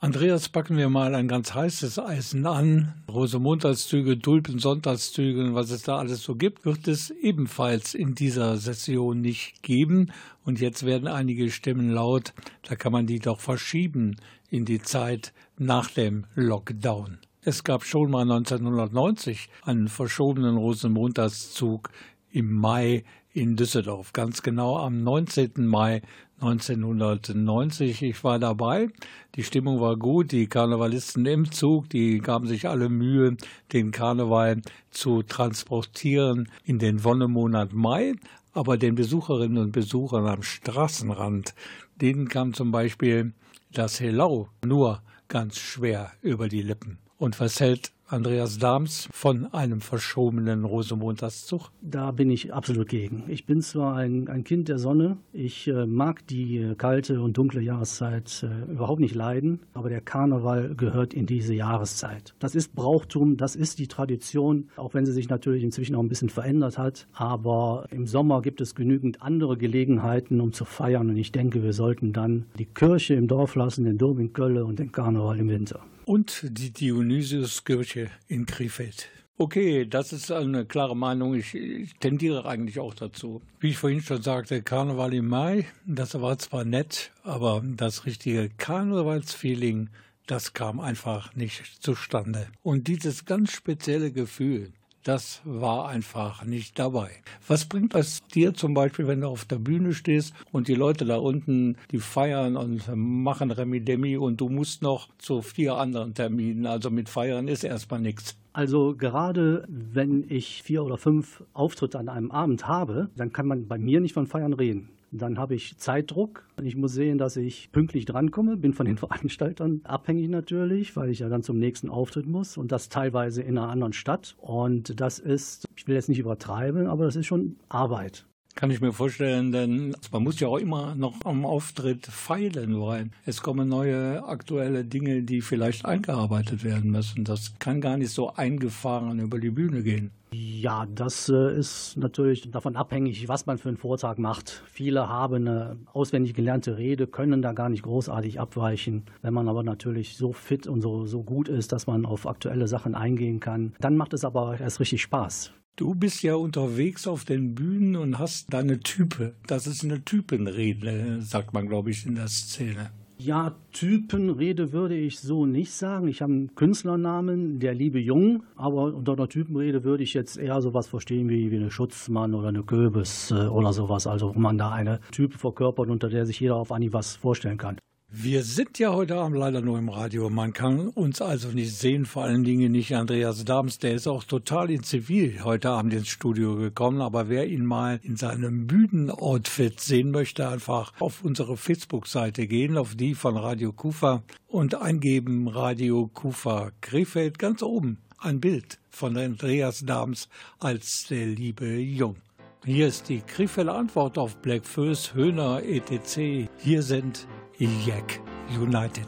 Andreas, 0.03 0.50
packen 0.50 0.75
wir 0.75 0.89
mal 0.89 1.15
ein 1.15 1.29
ganz 1.29 1.53
heißes 1.53 1.98
Eisen 1.98 2.46
an. 2.46 2.93
Rosemontagszüge, 3.10 4.20
Tulpensonntagszüge, 4.20 5.55
was 5.55 5.72
es 5.72 5.84
da 5.84 5.98
alles 5.98 6.24
so 6.24 6.36
gibt, 6.36 6.65
wird 6.65 6.89
es 6.89 7.10
ebenfalls 7.10 7.93
in 7.93 8.13
dieser 8.13 8.58
Session 8.58 9.22
nicht 9.22 9.63
geben. 9.63 10.12
Und 10.43 10.60
jetzt 10.60 10.86
werden 10.86 11.08
einige 11.08 11.50
Stimmen 11.50 11.89
laut, 11.89 12.34
da 12.63 12.75
kann 12.75 12.91
man 12.91 13.08
die 13.08 13.20
doch 13.20 13.39
verschieben 13.39 14.17
in 14.50 14.65
die 14.65 14.82
Zeit 14.82 15.32
nach 15.58 15.89
dem 15.89 16.25
Lockdown. 16.36 17.20
Es 17.41 17.63
gab 17.63 17.86
schon 17.86 18.12
mal 18.12 18.24
1990 18.24 19.48
einen 19.63 19.88
verschobenen 19.88 20.58
Rosenmontagszug 20.58 21.89
im 22.29 22.51
Mai 22.51 23.05
in 23.34 23.56
Düsseldorf, 23.56 24.13
ganz 24.13 24.44
genau 24.44 24.78
am 24.78 25.04
19. 25.04 25.66
Mai 25.66 26.04
1990. 26.40 28.04
Ich 28.04 28.24
war 28.24 28.38
dabei. 28.38 28.90
Die 29.36 29.44
Stimmung 29.44 29.82
war 29.82 29.98
gut. 29.98 30.32
Die 30.32 30.48
Karnevalisten 30.48 31.25
im 31.25 31.52
Zug, 31.52 31.90
die 31.90 32.20
gaben 32.20 32.46
sich 32.48 32.68
alle 32.70 32.90
Mühe, 32.90 33.36
den 33.72 33.92
Karneval 33.92 34.62
zu 34.92 35.24
transportieren 35.24 36.48
in 36.63 36.78
den 36.78 37.04
Wonnemonat 37.04 37.74
Mai. 37.74 38.13
Aber 38.54 38.78
den 38.78 38.94
Besucherinnen 38.94 39.58
und 39.58 39.72
Besuchern 39.72 40.28
am 40.28 40.44
Straßenrand, 40.44 41.56
denen 42.00 42.30
kam 42.30 42.54
zum 42.54 42.72
Beispiel 42.72 43.34
das 43.72 44.00
Hello 44.00 44.50
nur 44.63 45.02
ganz 45.28 45.58
schwer 45.58 46.12
über 46.22 46.50
die 46.50 46.62
Lippen. 46.62 47.00
Und 47.18 47.40
was 47.40 47.60
hält 47.60 47.94
Andreas 48.13 48.60
Dahms 48.60 49.10
von 49.12 49.51
einem 49.55 49.82
verschobenen 49.82 50.65
Rosenmontagszug? 50.65 51.72
Da 51.82 52.12
bin 52.12 52.29
ich 52.29 52.53
absolut 52.53 52.88
gegen. 52.88 53.24
Ich 53.27 53.48
bin 53.48 53.63
zwar 53.63 53.96
ein, 53.96 54.27
ein 54.27 54.43
Kind 54.43 54.70
der 54.70 54.77
Sonne, 54.77 55.17
ich 55.34 55.67
äh, 55.67 55.88
mag 55.88 56.27
die 56.27 56.60
äh, 56.60 56.75
kalte 56.75 57.20
und 57.22 57.36
dunkle 57.38 57.62
Jahreszeit 57.62 58.46
äh, 58.46 58.72
überhaupt 58.72 59.00
nicht 59.00 59.15
leiden, 59.15 59.62
aber 59.74 59.89
der 59.89 60.00
Karneval 60.00 60.75
gehört 60.75 61.15
in 61.15 61.25
diese 61.25 61.55
Jahreszeit. 61.55 62.36
Das 62.38 62.53
ist 62.53 62.75
Brauchtum, 62.75 63.36
das 63.36 63.55
ist 63.55 63.79
die 63.79 63.88
Tradition, 63.88 64.70
auch 64.75 64.93
wenn 64.93 65.08
sie 65.08 65.12
sich 65.12 65.27
natürlich 65.27 65.63
inzwischen 65.63 65.96
auch 65.96 66.03
ein 66.03 66.10
bisschen 66.10 66.29
verändert 66.29 66.77
hat. 66.77 67.08
Aber 67.13 67.88
im 67.89 68.05
Sommer 68.05 68.43
gibt 68.43 68.62
es 68.62 68.75
genügend 68.75 69.24
andere 69.24 69.58
Gelegenheiten, 69.58 70.39
um 70.39 70.53
zu 70.53 70.65
feiern. 70.65 71.10
Und 71.10 71.17
ich 71.17 71.32
denke, 71.32 71.63
wir 71.63 71.74
sollten 71.74 72.13
dann 72.13 72.46
die 72.60 72.67
Kirche 72.67 73.15
im 73.15 73.27
Dorf 73.27 73.55
lassen, 73.55 73.86
den 73.86 73.98
Dom 73.98 74.20
in 74.20 74.34
Kölle 74.34 74.65
und 74.65 74.77
den 74.77 74.91
Karneval 74.91 75.39
im 75.39 75.50
Winter 75.50 75.79
und 76.05 76.41
die 76.43 76.72
Dionysiuskirche 76.72 78.10
in 78.27 78.45
Krefeld. 78.45 79.10
Okay, 79.38 79.86
das 79.86 80.13
ist 80.13 80.31
eine 80.31 80.65
klare 80.65 80.95
Meinung. 80.95 81.33
Ich, 81.33 81.55
ich, 81.55 81.93
tendiere 81.95 82.45
eigentlich 82.45 82.79
auch 82.79 82.93
dazu. 82.93 83.41
Wie 83.60 83.69
ich 83.69 83.77
vorhin 83.77 84.01
schon 84.01 84.22
sagte, 84.22 84.62
Karneval 84.62 85.13
im 85.13 85.27
Mai, 85.27 85.65
das 85.88 86.13
war 86.22 86.38
zwar 86.38 86.65
nett, 86.65 87.12
aber 87.24 87.63
das 87.65 88.05
richtige 88.05 88.50
Karnevalsfeeling, 88.50 89.89
das 90.27 90.53
kam 90.53 90.79
einfach 90.79 91.36
nicht 91.36 91.81
zustande. 91.81 92.48
Und 92.62 92.88
dieses 92.88 93.25
ganz 93.25 93.51
spezielle 93.51 94.12
Gefühl, 94.12 94.72
das 95.03 95.41
war 95.43 95.88
einfach 95.88 96.45
nicht 96.45 96.79
dabei. 96.79 97.12
Was 97.48 97.65
bringt 97.65 97.93
das 97.93 98.24
dir 98.33 98.53
zum 98.53 98.74
Beispiel, 98.74 99.07
wenn 99.07 99.22
du 99.22 99.27
auf 99.27 99.45
der 99.45 99.57
Bühne 99.57 99.93
stehst 99.93 100.33
und 100.51 100.67
die 100.67 100.75
Leute 100.75 101.05
da 101.05 101.17
unten, 101.17 101.77
die 101.91 102.00
feiern 102.00 102.57
und 102.57 102.88
machen 102.95 103.51
Remi-Demi 103.51 104.17
und 104.17 104.39
du 104.41 104.50
musst 104.50 104.81
noch 104.81 105.10
zu 105.17 105.41
vier 105.41 105.75
anderen 105.75 106.13
Terminen, 106.13 106.65
also 106.65 106.89
mit 106.89 107.10
Feiern 107.10 107.48
ist 107.48 107.63
erstmal 107.63 108.01
nichts. 108.01 108.38
Also 108.53 108.95
gerade 108.95 109.65
wenn 109.67 110.25
ich 110.29 110.62
vier 110.62 110.83
oder 110.83 110.98
fünf 110.98 111.43
Auftritte 111.53 111.98
an 111.98 112.07
einem 112.07 112.29
Abend 112.29 112.67
habe, 112.67 113.10
dann 113.15 113.33
kann 113.33 113.48
man 113.48 113.67
bei 113.67 113.79
mir 113.79 114.00
nicht 114.00 114.13
von 114.13 114.27
Feiern 114.27 114.53
reden. 114.53 114.92
Dann 115.15 115.38
habe 115.38 115.53
ich 115.53 115.77
Zeitdruck. 115.77 116.48
Ich 116.62 116.75
muss 116.75 116.93
sehen, 116.93 117.20
dass 117.20 117.38
ich 117.38 117.72
pünktlich 117.72 118.05
drankomme. 118.05 118.58
Bin 118.58 118.74
von 118.74 118.86
den 118.88 118.98
Veranstaltern 119.03 119.82
abhängig 119.84 120.29
natürlich, 120.29 120.96
weil 120.96 121.10
ich 121.10 121.20
ja 121.20 121.29
dann 121.29 121.43
zum 121.43 121.60
nächsten 121.60 121.89
Auftritt 121.89 122.25
muss 122.25 122.58
und 122.58 122.72
das 122.72 122.89
teilweise 122.89 123.43
in 123.43 123.58
einer 123.58 123.70
anderen 123.70 123.93
Stadt. 123.93 124.36
Und 124.39 125.00
das 125.00 125.20
ist, 125.20 125.65
ich 125.75 125.88
will 125.88 125.96
jetzt 125.96 126.10
nicht 126.10 126.20
übertreiben, 126.20 126.88
aber 126.88 127.05
das 127.05 127.15
ist 127.15 127.27
schon 127.27 127.58
Arbeit. 127.70 128.25
Kann 128.55 128.70
ich 128.70 128.82
mir 128.82 128.93
vorstellen, 128.93 129.51
denn 129.51 129.96
man 130.12 130.24
muss 130.24 130.39
ja 130.39 130.48
auch 130.48 130.60
immer 130.60 130.93
noch 130.93 131.15
am 131.25 131.43
Auftritt 131.43 132.05
feilen, 132.05 132.79
weil 132.79 133.10
es 133.25 133.41
kommen 133.41 133.67
neue 133.67 134.24
aktuelle 134.25 134.86
Dinge, 134.86 135.24
die 135.24 135.41
vielleicht 135.41 135.86
eingearbeitet 135.86 136.63
werden 136.63 136.91
müssen. 136.91 137.24
Das 137.24 137.58
kann 137.58 137.82
gar 137.82 137.98
nicht 137.98 138.12
so 138.12 138.32
eingefahren 138.34 139.20
über 139.20 139.39
die 139.39 139.50
Bühne 139.50 139.82
gehen. 139.82 140.12
Ja, 140.34 140.88
das 140.88 141.30
äh, 141.30 141.58
ist 141.58 141.96
natürlich 141.96 142.50
davon 142.50 142.75
abhängig, 142.75 143.28
was 143.28 143.46
man 143.46 143.58
für 143.58 143.70
einen 143.70 143.78
Vortrag 143.78 144.18
macht. 144.18 144.63
Viele 144.66 145.08
haben 145.08 145.48
eine 145.48 145.78
auswendig 145.94 146.34
gelernte 146.34 146.78
Rede, 146.78 147.06
können 147.06 147.42
da 147.42 147.54
gar 147.54 147.70
nicht 147.70 147.84
großartig 147.84 148.40
abweichen. 148.40 149.04
Wenn 149.22 149.34
man 149.34 149.48
aber 149.48 149.63
natürlich 149.63 150.18
so 150.18 150.34
fit 150.34 150.66
und 150.66 150.82
so, 150.82 151.06
so 151.06 151.24
gut 151.24 151.50
ist, 151.50 151.72
dass 151.72 151.86
man 151.86 152.06
auf 152.06 152.28
aktuelle 152.28 152.68
Sachen 152.68 152.96
eingehen 152.96 153.40
kann, 153.40 153.74
dann 153.80 153.96
macht 153.96 154.13
es 154.13 154.25
aber 154.25 154.60
erst 154.60 154.80
richtig 154.80 155.04
Spaß. 155.04 155.54
Du 155.75 155.96
bist 155.96 156.22
ja 156.24 156.36
unterwegs 156.36 157.08
auf 157.08 157.25
den 157.25 157.56
Bühnen 157.56 157.96
und 157.96 158.20
hast 158.20 158.54
deine 158.54 158.80
Type. 158.80 159.36
Das 159.48 159.66
ist 159.68 159.84
eine 159.84 160.04
Typenrede, 160.04 161.22
sagt 161.22 161.54
man, 161.54 161.68
glaube 161.68 161.90
ich, 161.90 162.06
in 162.06 162.16
der 162.16 162.28
Szene. 162.28 162.92
Ja, 163.17 163.55
Typenrede 163.72 164.74
würde 164.74 164.96
ich 164.96 165.20
so 165.20 165.46
nicht 165.46 165.72
sagen. 165.72 166.08
Ich 166.08 166.22
habe 166.22 166.34
einen 166.34 166.55
Künstlernamen, 166.55 167.60
der 167.60 167.74
liebe 167.74 168.00
Jung, 168.00 168.43
aber 168.55 168.93
unter 168.93 169.13
einer 169.13 169.29
Typenrede 169.29 169.84
würde 169.84 170.03
ich 170.03 170.13
jetzt 170.13 170.38
eher 170.38 170.62
sowas 170.62 170.88
verstehen 170.88 171.29
wie, 171.29 171.51
wie 171.51 171.55
eine 171.55 171.72
Schutzmann 171.72 172.34
oder 172.34 172.50
eine 172.50 172.63
Köbis 172.63 173.32
äh, 173.32 173.48
oder 173.48 173.72
sowas. 173.72 174.08
Also 174.08 174.36
wo 174.36 174.39
man 174.39 174.58
da 174.58 174.72
eine 174.72 175.00
Type 175.12 175.38
verkörpert, 175.38 175.89
unter 175.89 176.10
der 176.10 176.25
sich 176.25 176.39
jeder 176.39 176.55
auf 176.55 176.72
Anhieb 176.72 176.93
was 176.93 177.15
vorstellen 177.15 177.58
kann. 177.58 177.77
Wir 178.15 178.43
sind 178.43 178.77
ja 178.77 178.93
heute 178.93 179.15
Abend 179.15 179.39
leider 179.39 179.62
nur 179.62 179.79
im 179.79 179.89
Radio. 179.89 180.29
Man 180.29 180.53
kann 180.53 180.89
uns 180.89 181.20
also 181.20 181.48
nicht 181.48 181.75
sehen, 181.75 182.05
vor 182.05 182.24
allen 182.24 182.43
Dingen 182.43 182.72
nicht 182.72 182.96
Andreas 182.96 183.43
Dams. 183.43 183.79
Der 183.79 183.96
ist 183.96 184.05
auch 184.05 184.24
total 184.24 184.70
in 184.70 184.84
Zivil 184.84 185.43
heute 185.43 185.72
Abend 185.72 185.96
ins 185.96 186.10
Studio 186.10 186.55
gekommen. 186.55 187.01
Aber 187.01 187.27
wer 187.27 187.48
ihn 187.48 187.65
mal 187.65 188.00
in 188.03 188.15
seinem 188.15 188.67
Bühnenoutfit 188.67 189.79
sehen 189.79 190.12
möchte, 190.12 190.48
einfach 190.48 190.93
auf 191.00 191.24
unsere 191.24 191.58
Facebook-Seite 191.58 192.46
gehen, 192.46 192.77
auf 192.77 192.93
die 192.93 193.15
von 193.15 193.36
Radio 193.36 193.74
Kufa 193.74 194.22
und 194.48 194.75
eingeben 194.75 195.48
Radio 195.48 196.05
Kufa 196.05 196.70
Krefeld 196.82 197.39
ganz 197.39 197.63
oben. 197.63 197.98
Ein 198.20 198.39
Bild 198.39 198.77
von 198.91 199.17
Andreas 199.17 199.86
Dams 199.88 200.29
als 200.60 201.08
der 201.08 201.25
liebe 201.25 201.65
Jung. 201.65 202.17
Hier 202.63 202.88
ist 202.88 203.10
die 203.10 203.22
Krefelder 203.22 203.74
Antwort 203.74 204.20
auf 204.20 204.38
Black 204.38 204.65
Föß, 204.65 205.15
Höhner, 205.15 205.63
etc. 205.63 206.48
Hier 206.60 206.84
sind 206.84 207.27
Iljek 207.63 208.20
United. 208.50 209.08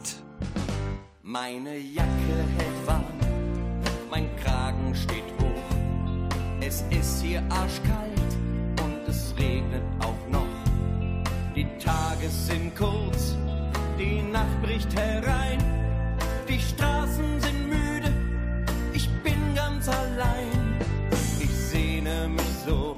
Meine 1.22 1.76
Jacke 1.76 2.36
hält 2.56 2.86
warm, 2.86 3.04
mein 4.10 4.34
Kragen 4.36 4.94
steht 4.94 5.30
hoch. 5.38 5.76
Es 6.62 6.82
ist 6.88 7.22
hier 7.22 7.42
arschkalt 7.50 8.32
und 8.82 9.06
es 9.06 9.34
regnet 9.38 9.82
auch 10.00 10.22
noch. 10.30 10.54
Die 11.54 11.66
Tage 11.78 12.30
sind 12.30 12.74
kurz, 12.74 13.36
die 13.98 14.22
Nacht 14.22 14.62
bricht 14.62 14.98
herein. 14.98 15.62
Die 16.48 16.58
Straßen 16.58 17.38
sind 17.38 17.68
müde, 17.68 18.10
ich 18.94 19.10
bin 19.22 19.54
ganz 19.54 19.86
allein. 19.86 20.80
Ich 21.38 21.52
sehne 21.52 22.28
mich 22.28 22.52
so 22.66 22.96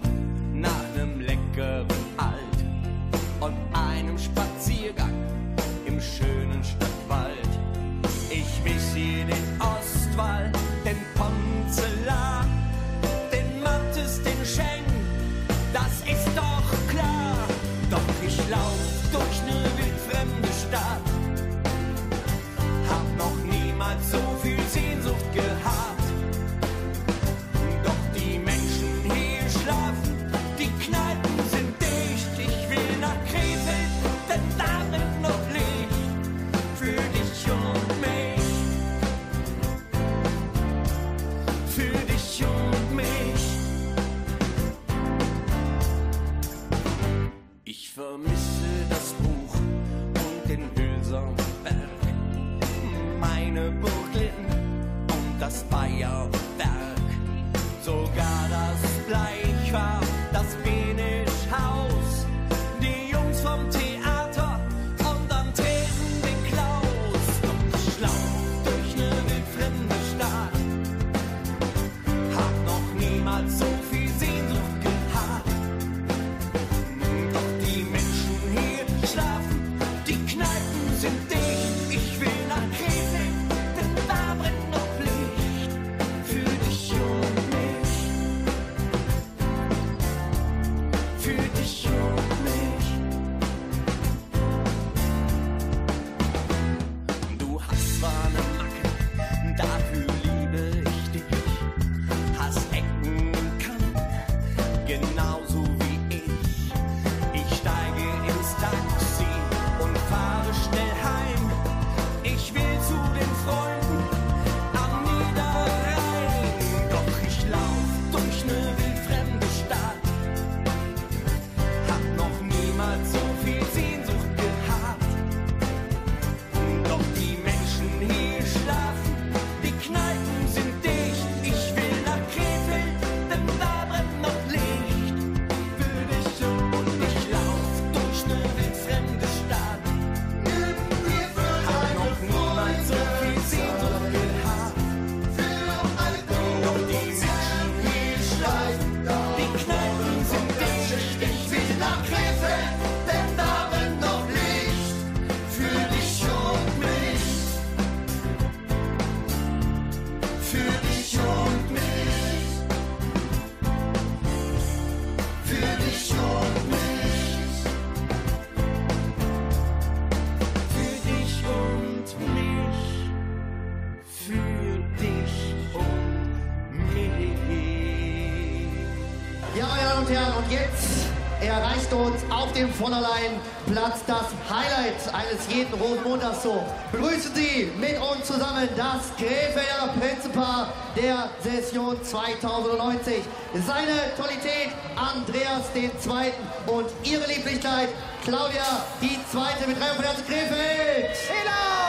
dem 182.59 182.73
Vorderleinplatz 182.73 184.01
das 184.07 184.27
Highlight 184.51 184.97
eines 185.15 185.47
jeden 185.49 185.73
Rosenmontags 185.75 186.43
so. 186.43 186.65
Begrüßen 186.91 187.33
Sie 187.35 187.71
mit 187.79 188.01
uns 188.01 188.27
zusammen 188.27 188.69
das 188.77 189.15
Krefelder 189.17 189.95
Prinzenpaar 189.99 190.73
der 190.97 191.31
Session 191.41 192.03
2090. 192.03 193.23
Seine 193.65 194.15
Tollität 194.17 194.73
Andreas 194.97 195.71
II. 195.75 196.33
und 196.67 196.87
ihre 197.05 197.27
Lieblichkeit 197.29 197.91
Claudia 198.25 198.85
die 199.01 199.19
Zweite 199.31 199.69
mit 199.69 199.81
3 199.81 199.87
von 199.95 200.05
Herzen 200.05 200.27
Krefeld. 200.27 201.17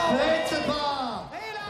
Prinzenpaar. 0.08 0.89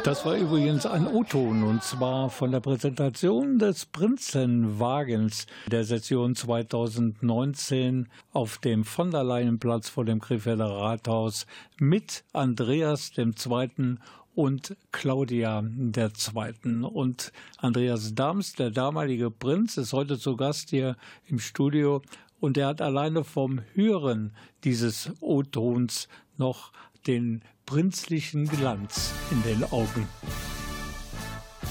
Das 0.04 0.24
war 0.24 0.34
übrigens 0.34 0.86
ein 0.86 1.06
O-Ton 1.06 1.62
und 1.62 1.82
zwar 1.82 2.30
von 2.30 2.52
der 2.52 2.60
Präsentation 2.60 3.58
des 3.58 3.84
Prinzenwagens 3.84 5.46
der 5.66 5.84
Session 5.84 6.34
2019 6.34 8.08
auf 8.32 8.56
dem 8.58 8.84
von 8.84 9.10
der 9.10 9.24
Leyenplatz 9.24 9.90
vor 9.90 10.06
dem 10.06 10.18
Krefelder 10.20 10.70
Rathaus 10.70 11.46
mit 11.78 12.24
Andreas 12.32 13.12
II. 13.18 13.96
und 14.34 14.74
Claudia 14.90 15.62
II. 15.62 16.84
Und 16.84 17.32
Andreas 17.58 18.14
Dams, 18.14 18.54
der 18.54 18.70
damalige 18.70 19.30
Prinz, 19.30 19.76
ist 19.76 19.92
heute 19.92 20.18
zu 20.18 20.34
Gast 20.34 20.70
hier 20.70 20.96
im 21.26 21.38
Studio 21.38 22.00
und 22.40 22.56
er 22.56 22.68
hat 22.68 22.80
alleine 22.80 23.22
vom 23.22 23.60
Hören 23.74 24.32
dieses 24.64 25.12
O-Tons 25.20 26.08
noch 26.38 26.72
den 27.06 27.42
prinzlichen 27.70 28.48
Glanz 28.48 29.12
in 29.30 29.44
den 29.44 29.62
Augen. 29.62 30.08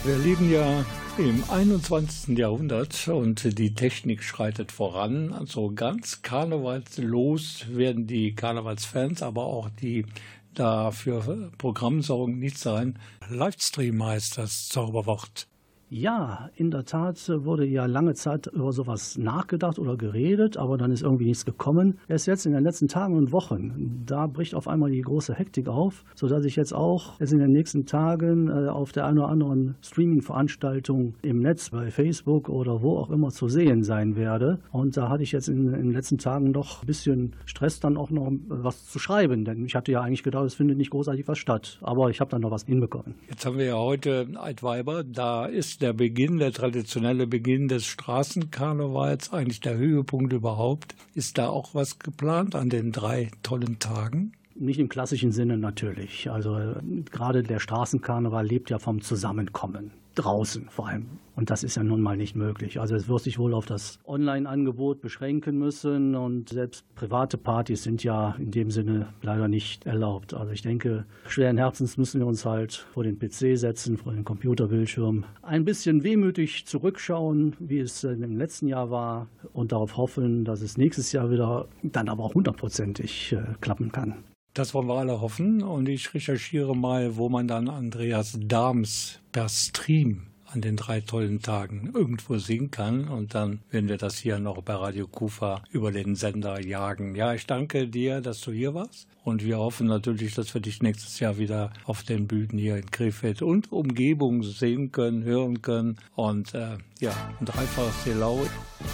Wir 0.06 0.18
leben 0.18 0.50
ja 0.50 0.86
im 1.18 1.44
21. 1.50 2.38
Jahrhundert 2.38 3.10
und 3.10 3.60
die 3.60 3.74
Technik 3.74 4.24
schreitet 4.24 4.72
voran. 4.72 5.34
Also 5.34 5.74
ganz 5.74 6.22
karnevalslos 6.22 7.66
werden 7.68 8.08
die 8.08 8.34
Karnevalsfans, 8.34 9.22
aber 9.22 9.44
auch 9.44 9.70
die 9.82 10.06
dafür 10.54 11.52
Programm 11.58 12.02
sorgen, 12.02 12.40
nicht 12.40 12.58
sein. 12.58 12.98
Livestream 13.28 14.02
heißt 14.02 14.38
das 14.38 14.70
Zauberwort. 14.70 15.49
Ja, 15.92 16.52
in 16.56 16.70
der 16.70 16.86
Tat 16.86 17.18
wurde 17.30 17.66
ja 17.66 17.88
lange 17.88 18.14
Zeit 18.14 18.46
über 18.46 18.72
sowas 18.72 19.18
nachgedacht 19.18 19.80
oder 19.80 19.98
geredet, 19.98 20.56
aber 20.56 20.78
dann 20.78 20.92
ist 20.92 21.02
irgendwie 21.02 21.26
nichts 21.26 21.46
gekommen. 21.46 21.98
Erst 22.08 22.28
jetzt 22.28 22.46
in 22.46 22.54
den 22.54 22.64
letzten 22.64 22.88
Tagen 22.88 23.18
und 23.18 23.32
Wochen, 23.32 24.04
da 24.06 24.28
bricht 24.28 24.54
auf 24.54 24.68
einmal 24.68 24.92
die 24.92 25.02
große 25.02 25.34
Hektik 25.34 25.68
auf, 25.68 26.06
sodass 26.14 26.46
ich 26.46 26.56
jetzt 26.56 26.76
auch 26.76 27.20
jetzt 27.20 27.34
in 27.34 27.40
den 27.40 27.52
nächsten 27.52 27.88
Tagen 27.88 28.50
äh, 28.50 28.70
auf 28.70 28.92
der 28.92 29.08
einen 29.08 29.18
oder 29.18 29.30
anderen 29.30 29.78
Streaming-Veranstaltung 29.82 31.16
im 31.24 31.40
Netz, 31.40 31.72
bei 31.72 31.90
Facebook 31.90 32.50
oder 32.50 32.84
wo 32.84 32.98
auch 33.00 33.10
immer 33.10 33.30
zu 33.30 33.48
sehen 33.48 33.82
sein 33.82 34.16
werde. 34.16 34.60
Und 34.72 34.96
da 34.96 35.10
hatte 35.10 35.24
ich 35.24 35.32
jetzt 35.32 35.50
in, 35.50 35.74
in 35.74 35.86
den 35.88 35.94
letzten 35.94 36.20
Tagen 36.20 36.52
noch 36.52 36.84
ein 36.84 36.86
bisschen 36.86 37.34
Stress, 37.46 37.80
dann 37.80 37.98
auch 37.98 38.12
noch 38.12 38.32
was 38.48 38.86
zu 38.86 39.00
schreiben, 39.00 39.44
denn 39.44 39.66
ich 39.66 39.74
hatte 39.74 39.92
ja 39.92 40.02
eigentlich 40.02 40.22
gedacht, 40.22 40.46
es 40.46 40.54
findet 40.54 40.78
nicht 40.78 40.92
großartig 40.92 41.28
was 41.28 41.40
statt. 41.40 41.80
Aber 41.82 42.12
ich 42.12 42.20
habe 42.20 42.30
dann 42.30 42.42
noch 42.42 42.52
was 42.52 42.66
hinbekommen. 42.66 43.16
Jetzt 43.28 43.44
haben 43.44 43.58
wir 43.58 43.66
ja 43.66 43.78
heute 43.80 44.28
Altweiber, 44.36 45.04
da 45.04 45.48
ist 45.48 45.79
der 45.82 45.94
Beginn, 45.94 46.38
der 46.38 46.52
traditionelle 46.52 47.28
Beginn 47.28 47.68
des 47.68 47.86
Straßenkarnevals, 47.86 49.32
eigentlich 49.34 49.62
der 49.62 49.78
Höhepunkt 49.78 50.34
überhaupt. 50.34 50.96
Ist 51.16 51.38
da 51.38 51.50
auch 51.50 51.74
was 51.74 52.00
geplant 52.00 52.56
an 52.56 52.70
den 52.70 52.92
drei 52.92 53.32
tollen 53.44 53.80
Tagen? 53.80 54.34
Nicht 54.56 54.80
im 54.80 54.90
klassischen 54.90 55.32
Sinne 55.32 55.58
natürlich. 55.58 56.30
Also 56.30 56.76
gerade 57.12 57.44
der 57.44 57.60
Straßenkarneval 57.60 58.46
lebt 58.46 58.70
ja 58.70 58.80
vom 58.80 59.02
Zusammenkommen 59.02 59.92
draußen 60.16 60.68
vor 60.70 60.88
allem. 60.90 61.06
Und 61.40 61.50
das 61.50 61.64
ist 61.64 61.76
ja 61.76 61.84
nun 61.84 62.02
mal 62.02 62.18
nicht 62.18 62.36
möglich. 62.36 62.82
Also 62.82 62.96
es 62.96 63.08
wird 63.08 63.22
sich 63.22 63.40
wohl 63.40 63.54
auf 63.54 63.66
das 63.66 63.98
Online-Angebot 64.06 65.00
beschränken 65.00 65.58
müssen 65.58 66.14
und 66.14 66.50
selbst 66.50 66.84
private 66.96 67.38
Partys 67.38 67.84
sind 67.84 68.04
ja 68.04 68.36
in 68.38 68.52
dem 68.52 68.72
Sinne 68.72 69.14
leider 69.22 69.48
nicht 69.48 69.86
erlaubt. 69.86 70.34
Also 70.34 70.52
ich 70.52 70.64
denke, 70.64 71.06
schweren 71.30 71.58
Herzens 71.58 71.96
müssen 71.96 72.20
wir 72.20 72.28
uns 72.28 72.44
halt 72.44 72.74
vor 72.74 73.06
den 73.06 73.18
PC 73.18 73.58
setzen, 73.58 73.96
vor 73.96 74.12
den 74.12 74.26
Computerbildschirm, 74.26 75.24
ein 75.42 75.64
bisschen 75.64 76.04
wehmütig 76.04 76.66
zurückschauen, 76.66 77.56
wie 77.58 77.80
es 77.80 78.04
im 78.04 78.36
letzten 78.36 78.68
Jahr 78.68 78.92
war 78.92 79.28
und 79.54 79.72
darauf 79.72 79.96
hoffen, 79.96 80.44
dass 80.44 80.62
es 80.62 80.78
nächstes 80.78 81.14
Jahr 81.14 81.32
wieder 81.32 81.70
dann 81.84 82.10
aber 82.10 82.26
auch 82.26 82.36
hundertprozentig 82.36 83.32
äh, 83.32 83.44
klappen 83.62 83.94
kann. 83.94 84.26
Das 84.54 84.74
wollen 84.74 84.88
wir 84.88 84.96
alle 84.96 85.22
hoffen. 85.22 85.64
Und 85.64 85.88
ich 85.88 86.14
recherchiere 86.14 86.76
mal, 86.76 87.16
wo 87.16 87.30
man 87.30 87.48
dann 87.48 87.70
Andreas 87.70 88.38
Dahms 88.42 89.22
per 89.32 89.48
Stream 89.48 90.29
an 90.52 90.62
den 90.62 90.76
drei 90.76 91.02
tollen 91.02 91.42
Tagen 91.42 91.92
irgendwo 91.94 92.38
singen 92.38 92.72
kann. 92.72 93.08
Und 93.08 93.36
dann 93.36 93.60
werden 93.70 93.90
wir 93.90 93.98
das 93.98 94.18
hier 94.18 94.40
noch 94.40 94.62
bei 94.62 94.74
Radio 94.74 95.08
Kufa 95.08 95.64
über 95.72 95.92
den 95.92 96.16
Sender 96.16 96.60
jagen. 96.60 97.16
Ja, 97.16 97.34
ich 97.34 97.46
danke 97.46 97.88
dir, 97.88 98.22
dass 98.22 98.42
du 98.42 98.52
hier 98.52 98.74
warst. 98.74 99.08
Und 99.24 99.44
wir 99.44 99.60
hoffen 99.60 99.88
natürlich, 99.88 100.34
dass 100.34 100.54
wir 100.54 100.62
dich 100.62 100.82
nächstes 100.82 101.20
Jahr 101.20 101.38
wieder 101.38 101.72
auf 101.86 102.04
den 102.04 102.26
Bühnen 102.26 102.58
hier 102.58 102.78
in 102.78 102.90
Krefeld 102.90 103.42
und 103.42 103.72
Umgebung 103.72 104.44
sehen 104.44 104.92
können, 104.92 105.24
hören 105.24 105.62
können. 105.62 105.98
Und 106.16 106.56
äh, 106.56 106.78
ja, 107.00 107.12
ein 107.40 107.46
dreifaches 107.46 108.06
Helau. 108.06 108.40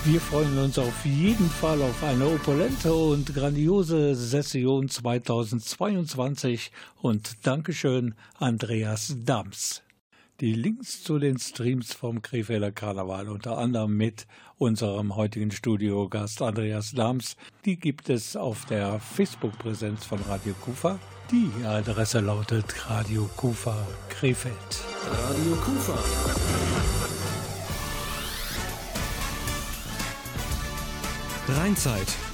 Wir 0.03 0.19
freuen 0.19 0.57
uns 0.57 0.77
auf 0.77 1.05
jeden 1.05 1.49
Fall 1.49 1.81
auf 1.81 2.03
eine 2.03 2.25
opulente 2.25 2.93
und 2.93 3.33
grandiose 3.33 4.15
Session 4.15 4.89
2022. 4.89 6.71
Und 7.01 7.45
Dankeschön, 7.45 8.15
Andreas 8.39 9.15
Dams. 9.23 9.84
Die 10.41 10.53
Links 10.53 11.01
zu 11.01 11.17
den 11.17 11.39
Streams 11.39 11.93
vom 11.93 12.21
Krefelder 12.21 12.73
Karneval, 12.73 13.29
unter 13.29 13.57
anderem 13.57 13.95
mit 13.95 14.27
unserem 14.57 15.15
heutigen 15.15 15.49
Studiogast 15.49 16.41
Andreas 16.41 16.91
Dams, 16.91 17.37
die 17.63 17.79
gibt 17.79 18.09
es 18.09 18.35
auf 18.35 18.65
der 18.65 18.99
Facebook-Präsenz 18.99 20.03
von 20.03 20.19
Radio 20.27 20.53
Kufa. 20.55 20.99
Die 21.31 21.49
Adresse 21.63 22.19
lautet 22.19 22.89
Radio 22.89 23.29
Kufa 23.37 23.87
Krefeld. 24.09 24.53
Radio 25.09 25.55
Kufa. 25.55 25.97
Rheinzeit. 31.47 32.24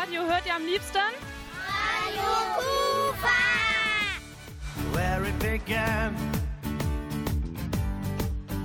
Radio 0.00 0.22
hört 0.22 0.44
ihr 0.44 0.54
am 0.54 0.66
liebsten? 0.66 1.12
Radio 1.70 2.30
Kufa! 2.58 3.28
Where 4.92 5.24
it 5.24 5.38
began, 5.38 6.16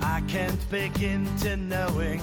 I 0.02 0.20
can't 0.26 0.70
begin 0.70 1.28
to 1.42 1.56
knowing, 1.56 2.20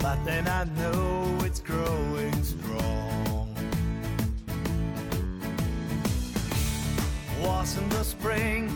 but 0.00 0.22
then 0.26 0.46
I 0.48 0.64
know 0.78 1.44
it's 1.46 1.60
growing 1.60 2.44
strong. 2.44 3.54
Was 7.42 7.78
in 7.78 7.88
the 7.88 8.04
spring, 8.04 8.70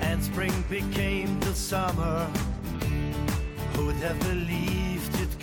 and 0.00 0.22
spring 0.24 0.64
became 0.68 1.38
the 1.40 1.54
summer. 1.54 2.26
Who'd 3.74 3.96
have 4.02 4.18
believed 4.20 4.82
it'd 4.82 4.91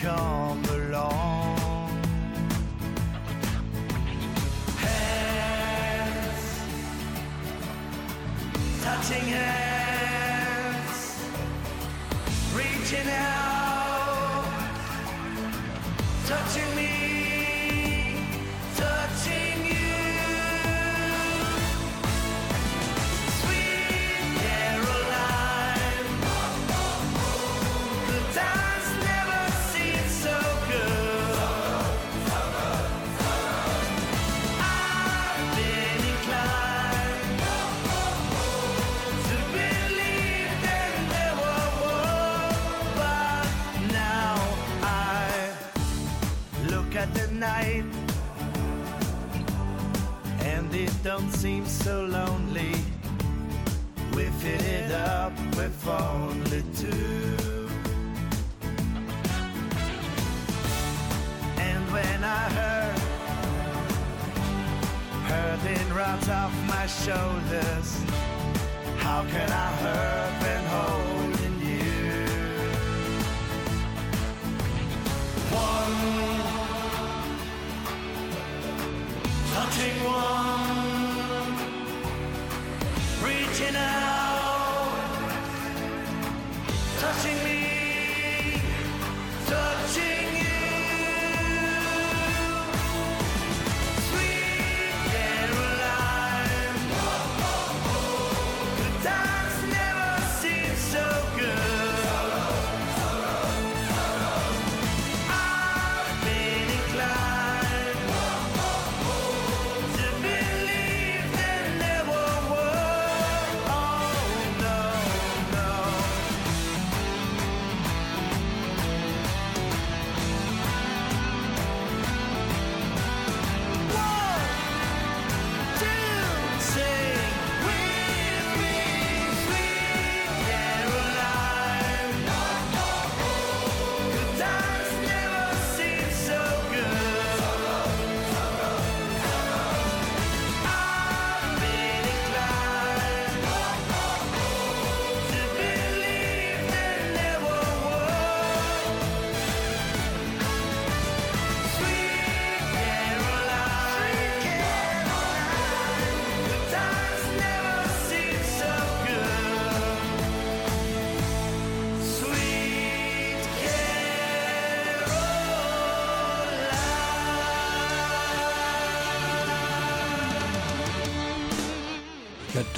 come 0.02 0.64
along? 0.66 1.90
Hands, 4.78 6.44
touching 8.82 9.28
hands, 9.28 10.98
reaching 12.56 13.10
out, 13.10 13.59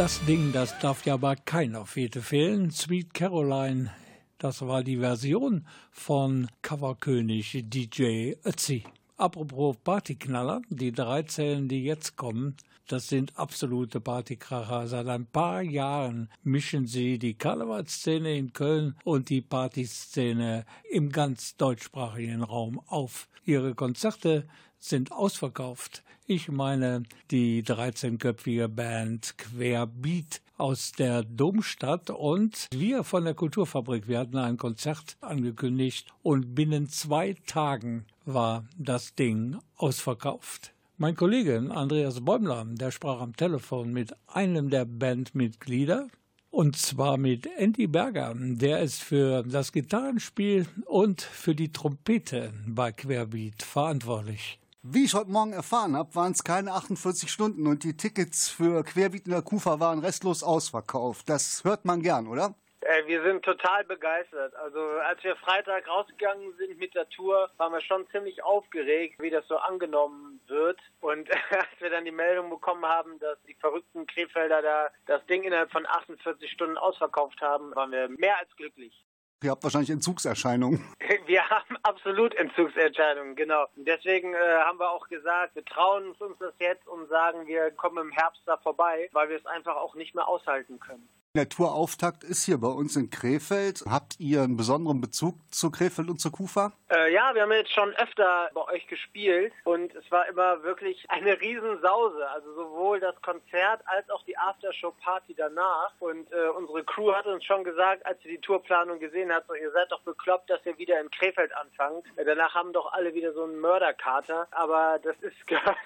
das 0.01 0.19
Ding, 0.25 0.51
das 0.51 0.79
darf 0.79 1.05
ja 1.05 1.13
aber 1.13 1.35
keiner 1.35 1.85
Fete 1.85 2.23
fehlen. 2.23 2.71
Sweet 2.71 3.13
Caroline, 3.13 3.91
das 4.39 4.65
war 4.65 4.83
die 4.83 4.97
Version 4.97 5.67
von 5.91 6.47
Coverkönig 6.63 7.65
DJ 7.67 8.33
Ötzi. 8.43 8.83
Apropos 9.17 9.77
Partyknaller, 9.77 10.63
die 10.69 10.91
drei 10.91 11.21
Zellen, 11.21 11.67
die 11.67 11.83
jetzt 11.83 12.15
kommen, 12.15 12.57
das 12.87 13.09
sind 13.09 13.37
absolute 13.37 14.01
Partykracher. 14.01 14.87
Seit 14.87 15.05
ein 15.05 15.27
paar 15.27 15.61
Jahren 15.61 16.29
mischen 16.41 16.87
sie 16.87 17.19
die 17.19 17.35
Karnevalszene 17.35 18.35
in 18.35 18.53
Köln 18.53 18.95
und 19.03 19.29
die 19.29 19.41
Partyszene 19.41 20.65
im 20.89 21.11
ganz 21.11 21.57
deutschsprachigen 21.57 22.41
Raum 22.41 22.81
auf. 22.87 23.27
Ihre 23.45 23.75
Konzerte 23.75 24.47
sind 24.79 25.11
ausverkauft. 25.11 26.03
Ich 26.33 26.47
meine 26.47 27.03
die 27.29 27.61
13-köpfige 27.61 28.69
Band 28.69 29.37
Querbeat 29.37 30.41
aus 30.57 30.93
der 30.93 31.23
Domstadt 31.23 32.09
und 32.09 32.69
wir 32.73 33.03
von 33.03 33.25
der 33.25 33.33
Kulturfabrik, 33.33 34.07
wir 34.07 34.19
hatten 34.19 34.37
ein 34.37 34.55
Konzert 34.55 35.17
angekündigt 35.19 36.07
und 36.23 36.55
binnen 36.55 36.87
zwei 36.87 37.35
Tagen 37.47 38.05
war 38.23 38.63
das 38.77 39.13
Ding 39.13 39.57
ausverkauft. 39.75 40.71
Mein 40.95 41.17
Kollege 41.17 41.69
Andreas 41.69 42.23
Bäumler, 42.23 42.65
der 42.65 42.91
sprach 42.91 43.19
am 43.19 43.35
Telefon 43.35 43.91
mit 43.91 44.15
einem 44.27 44.69
der 44.69 44.85
Bandmitglieder, 44.85 46.07
und 46.49 46.77
zwar 46.77 47.17
mit 47.17 47.45
Andy 47.57 47.87
Berger. 47.87 48.33
Der 48.37 48.79
ist 48.79 49.03
für 49.03 49.43
das 49.43 49.73
Gitarrenspiel 49.73 50.65
und 50.85 51.21
für 51.21 51.55
die 51.55 51.73
Trompete 51.73 52.53
bei 52.67 52.93
Querbeat 52.93 53.63
verantwortlich. 53.63 54.60
Wie 54.83 55.05
ich 55.05 55.13
heute 55.13 55.29
Morgen 55.29 55.53
erfahren 55.53 55.95
habe, 55.95 56.15
waren 56.15 56.31
es 56.31 56.43
keine 56.43 56.71
48 56.71 57.29
Stunden 57.29 57.67
und 57.67 57.83
die 57.83 57.95
Tickets 57.95 58.49
für 58.49 58.83
Querbeat 58.83 59.25
in 59.25 59.31
der 59.31 59.43
Kufa 59.43 59.79
waren 59.79 59.99
restlos 59.99 60.41
ausverkauft. 60.41 61.29
Das 61.29 61.63
hört 61.63 61.85
man 61.85 62.01
gern, 62.01 62.27
oder? 62.27 62.55
Äh, 62.79 63.05
wir 63.05 63.21
sind 63.21 63.45
total 63.45 63.83
begeistert. 63.83 64.55
Also 64.55 64.79
als 64.79 65.23
wir 65.23 65.35
Freitag 65.35 65.87
rausgegangen 65.87 66.57
sind 66.57 66.79
mit 66.79 66.95
der 66.95 67.07
Tour, 67.09 67.51
waren 67.57 67.73
wir 67.73 67.81
schon 67.81 68.09
ziemlich 68.09 68.43
aufgeregt, 68.43 69.21
wie 69.21 69.29
das 69.29 69.47
so 69.47 69.57
angenommen 69.57 70.41
wird. 70.47 70.79
Und 70.99 71.29
als 71.51 71.79
wir 71.79 71.91
dann 71.91 72.05
die 72.05 72.11
Meldung 72.11 72.49
bekommen 72.49 72.83
haben, 72.83 73.19
dass 73.19 73.37
die 73.43 73.53
verrückten 73.53 74.07
Krefelder 74.07 74.63
da 74.63 74.89
das 75.05 75.23
Ding 75.27 75.43
innerhalb 75.43 75.71
von 75.71 75.85
48 75.85 76.49
Stunden 76.49 76.79
ausverkauft 76.79 77.39
haben, 77.41 77.75
waren 77.75 77.91
wir 77.91 78.09
mehr 78.09 78.39
als 78.39 78.49
glücklich. 78.55 79.05
Ihr 79.43 79.49
habt 79.49 79.63
wahrscheinlich 79.63 79.89
Entzugserscheinungen. 79.89 80.79
Wir 81.25 81.49
haben 81.49 81.77
absolut 81.81 82.35
Entzugserscheinungen, 82.35 83.35
genau. 83.35 83.65
Deswegen 83.75 84.33
äh, 84.33 84.37
haben 84.65 84.77
wir 84.79 84.91
auch 84.91 85.07
gesagt, 85.07 85.55
wir 85.55 85.63
trauen 85.63 86.13
uns 86.19 86.37
das 86.39 86.53
jetzt 86.59 86.85
und 86.87 87.07
sagen, 87.07 87.47
wir 87.47 87.71
kommen 87.71 87.97
im 87.97 88.11
Herbst 88.11 88.41
da 88.45 88.57
vorbei, 88.57 89.09
weil 89.13 89.29
wir 89.29 89.37
es 89.37 89.45
einfach 89.45 89.77
auch 89.77 89.95
nicht 89.95 90.13
mehr 90.13 90.27
aushalten 90.27 90.79
können. 90.79 91.07
Der 91.33 91.47
Tourauftakt 91.47 92.25
ist 92.25 92.43
hier 92.43 92.57
bei 92.57 92.67
uns 92.67 92.97
in 92.97 93.09
Krefeld. 93.09 93.85
Habt 93.89 94.19
ihr 94.19 94.41
einen 94.41 94.57
besonderen 94.57 94.99
Bezug 94.99 95.35
zu 95.49 95.71
Krefeld 95.71 96.09
und 96.09 96.19
zu 96.19 96.29
Kufa? 96.29 96.73
Äh, 96.91 97.13
ja, 97.13 97.33
wir 97.33 97.43
haben 97.43 97.53
jetzt 97.53 97.71
schon 97.71 97.95
öfter 97.95 98.49
bei 98.53 98.61
euch 98.73 98.85
gespielt 98.87 99.53
und 99.63 99.95
es 99.95 100.11
war 100.11 100.27
immer 100.27 100.61
wirklich 100.63 101.09
eine 101.09 101.39
Riesensause. 101.39 102.29
Also 102.31 102.53
sowohl 102.53 102.99
das 102.99 103.15
Konzert 103.21 103.81
als 103.85 104.09
auch 104.09 104.21
die 104.25 104.37
Aftershow-Party 104.37 105.33
danach. 105.35 105.93
Und 106.01 106.29
äh, 106.33 106.49
unsere 106.49 106.83
Crew 106.83 107.13
hat 107.13 107.25
uns 107.27 107.45
schon 107.45 107.63
gesagt, 107.63 108.05
als 108.05 108.21
sie 108.23 108.27
die 108.27 108.41
Tourplanung 108.41 108.99
gesehen 108.99 109.31
hat, 109.31 109.45
so, 109.47 109.53
ihr 109.53 109.71
seid 109.71 109.89
doch 109.89 110.01
bekloppt, 110.01 110.49
dass 110.49 110.59
ihr 110.65 110.77
wieder 110.77 110.99
in 110.99 111.09
Krefeld 111.11 111.55
anfangt. 111.55 112.05
Äh, 112.17 112.25
danach 112.25 112.53
haben 112.55 112.73
doch 112.73 112.91
alle 112.91 113.13
wieder 113.13 113.31
so 113.31 113.45
einen 113.45 113.57
Mörderkater. 113.61 114.49
Aber 114.51 114.99
das 115.01 115.15
ist 115.21 115.37
gehört 115.47 115.77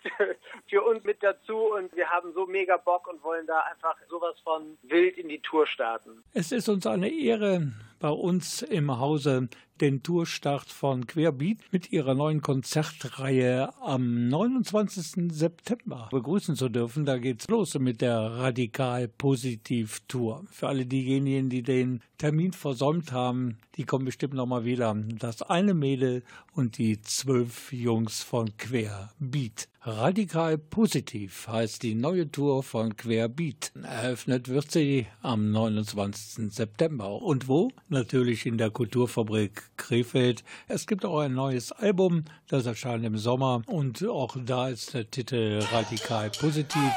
für 0.67 0.81
uns 0.81 1.03
mit 1.03 1.21
dazu 1.21 1.71
und 1.71 1.95
wir 1.95 2.09
haben 2.09 2.33
so 2.33 2.47
mega 2.47 2.77
Bock 2.77 3.07
und 3.07 3.21
wollen 3.21 3.45
da 3.45 3.59
einfach 3.59 3.95
sowas 4.09 4.35
von 4.43 4.75
wild 4.81 5.19
in 5.19 5.29
die 5.29 5.34
Tour 5.39 5.67
starten. 5.67 6.23
Es 6.33 6.51
ist 6.51 6.69
uns 6.69 6.85
eine 6.87 7.09
Ehre, 7.09 7.71
bei 7.99 8.09
uns 8.09 8.61
im 8.61 8.99
Hause 8.99 9.49
den 9.81 10.03
Tourstart 10.03 10.69
von 10.69 11.05
Querbeat 11.05 11.57
mit 11.71 11.91
ihrer 11.91 12.13
neuen 12.13 12.41
Konzertreihe 12.41 13.73
am 13.81 14.29
29. 14.29 15.33
September 15.33 16.07
begrüßen 16.11 16.55
zu 16.55 16.69
dürfen. 16.69 17.05
Da 17.05 17.17
geht's 17.17 17.47
los 17.49 17.77
mit 17.77 18.01
der 18.01 18.17
Radikal 18.17 19.07
Positiv 19.07 20.01
Tour. 20.07 20.45
Für 20.51 20.67
alle 20.67 20.85
diejenigen, 20.85 21.49
die 21.49 21.63
den 21.63 22.01
Termin 22.17 22.53
versäumt 22.53 23.11
haben, 23.11 23.57
die 23.75 23.83
kommen 23.83 24.05
bestimmt 24.05 24.33
nochmal 24.33 24.63
wieder. 24.63 24.95
Das 25.19 25.41
eine 25.41 25.73
Mädel 25.73 26.23
und 26.53 26.77
die 26.77 27.01
zwölf 27.01 27.73
Jungs 27.73 28.23
von 28.23 28.55
Querbeat. 28.57 29.67
Radikal 29.87 30.57
Positiv 30.57 31.47
heißt 31.47 31.83
die 31.83 31.93
neue 31.93 32.31
Tour 32.31 32.63
von 32.63 32.97
Querbeat. 32.97 33.71
Eröffnet 33.83 34.49
wird 34.49 34.71
sie 34.71 35.05
am 35.21 35.51
29. 35.51 36.51
September. 36.51 37.21
Und 37.21 37.47
wo? 37.47 37.69
Natürlich 37.89 38.47
in 38.47 38.57
der 38.57 38.71
Kulturfabrik 38.71 39.61
Krefeld. 39.77 40.43
Es 40.67 40.87
gibt 40.87 41.05
auch 41.05 41.19
ein 41.19 41.35
neues 41.35 41.71
Album, 41.71 42.25
das 42.47 42.65
erscheint 42.65 43.05
im 43.05 43.15
Sommer 43.19 43.61
und 43.67 44.03
auch 44.07 44.35
da 44.43 44.69
ist 44.69 44.95
der 44.95 45.11
Titel 45.11 45.63
Radikal 45.71 46.31
Positiv. 46.31 46.91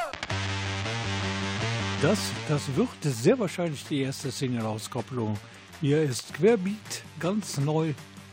Das, 2.00 2.32
das 2.48 2.74
wird 2.74 2.88
sehr 3.02 3.38
wahrscheinlich 3.38 3.84
die 3.84 4.00
erste 4.00 4.30
Single-Auskopplung. 4.30 5.36
Hier 5.82 6.00
ist 6.00 6.32
Querbeat, 6.32 7.02
ganz 7.20 7.58
neu. 7.58 7.92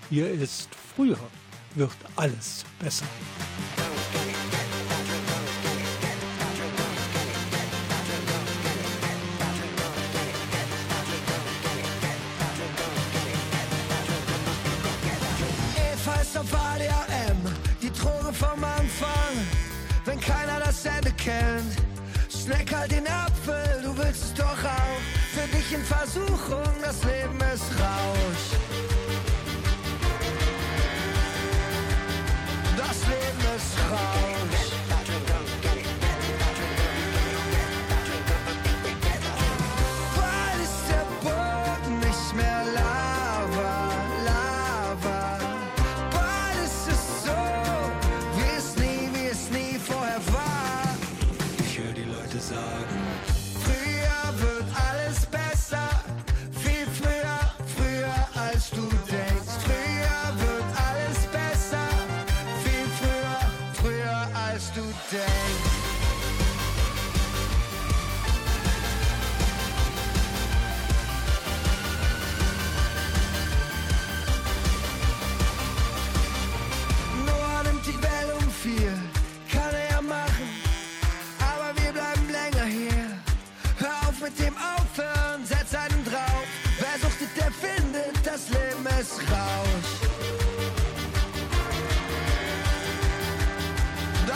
Hier 0.10 0.32
ist 0.32 0.70
Früher 0.96 1.20
wird 1.76 1.98
alles 2.16 2.64
besser. 2.80 3.06
Snack 21.26 22.72
halt 22.72 22.92
den 22.92 23.08
Apfel, 23.08 23.82
du 23.82 23.98
willst 23.98 24.26
es 24.26 24.34
doch 24.36 24.46
auch. 24.46 25.02
Für 25.34 25.48
dich 25.48 25.74
in 25.74 25.84
Versuchung, 25.84 26.72
das 26.84 27.04
Leben 27.04 27.40
ist 27.52 27.72
Rausch. 27.80 28.46
Das 32.78 33.00
Leben 33.08 33.56
ist 33.56 33.76
Rausch. 33.90 34.35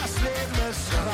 sleepless 0.10 1.09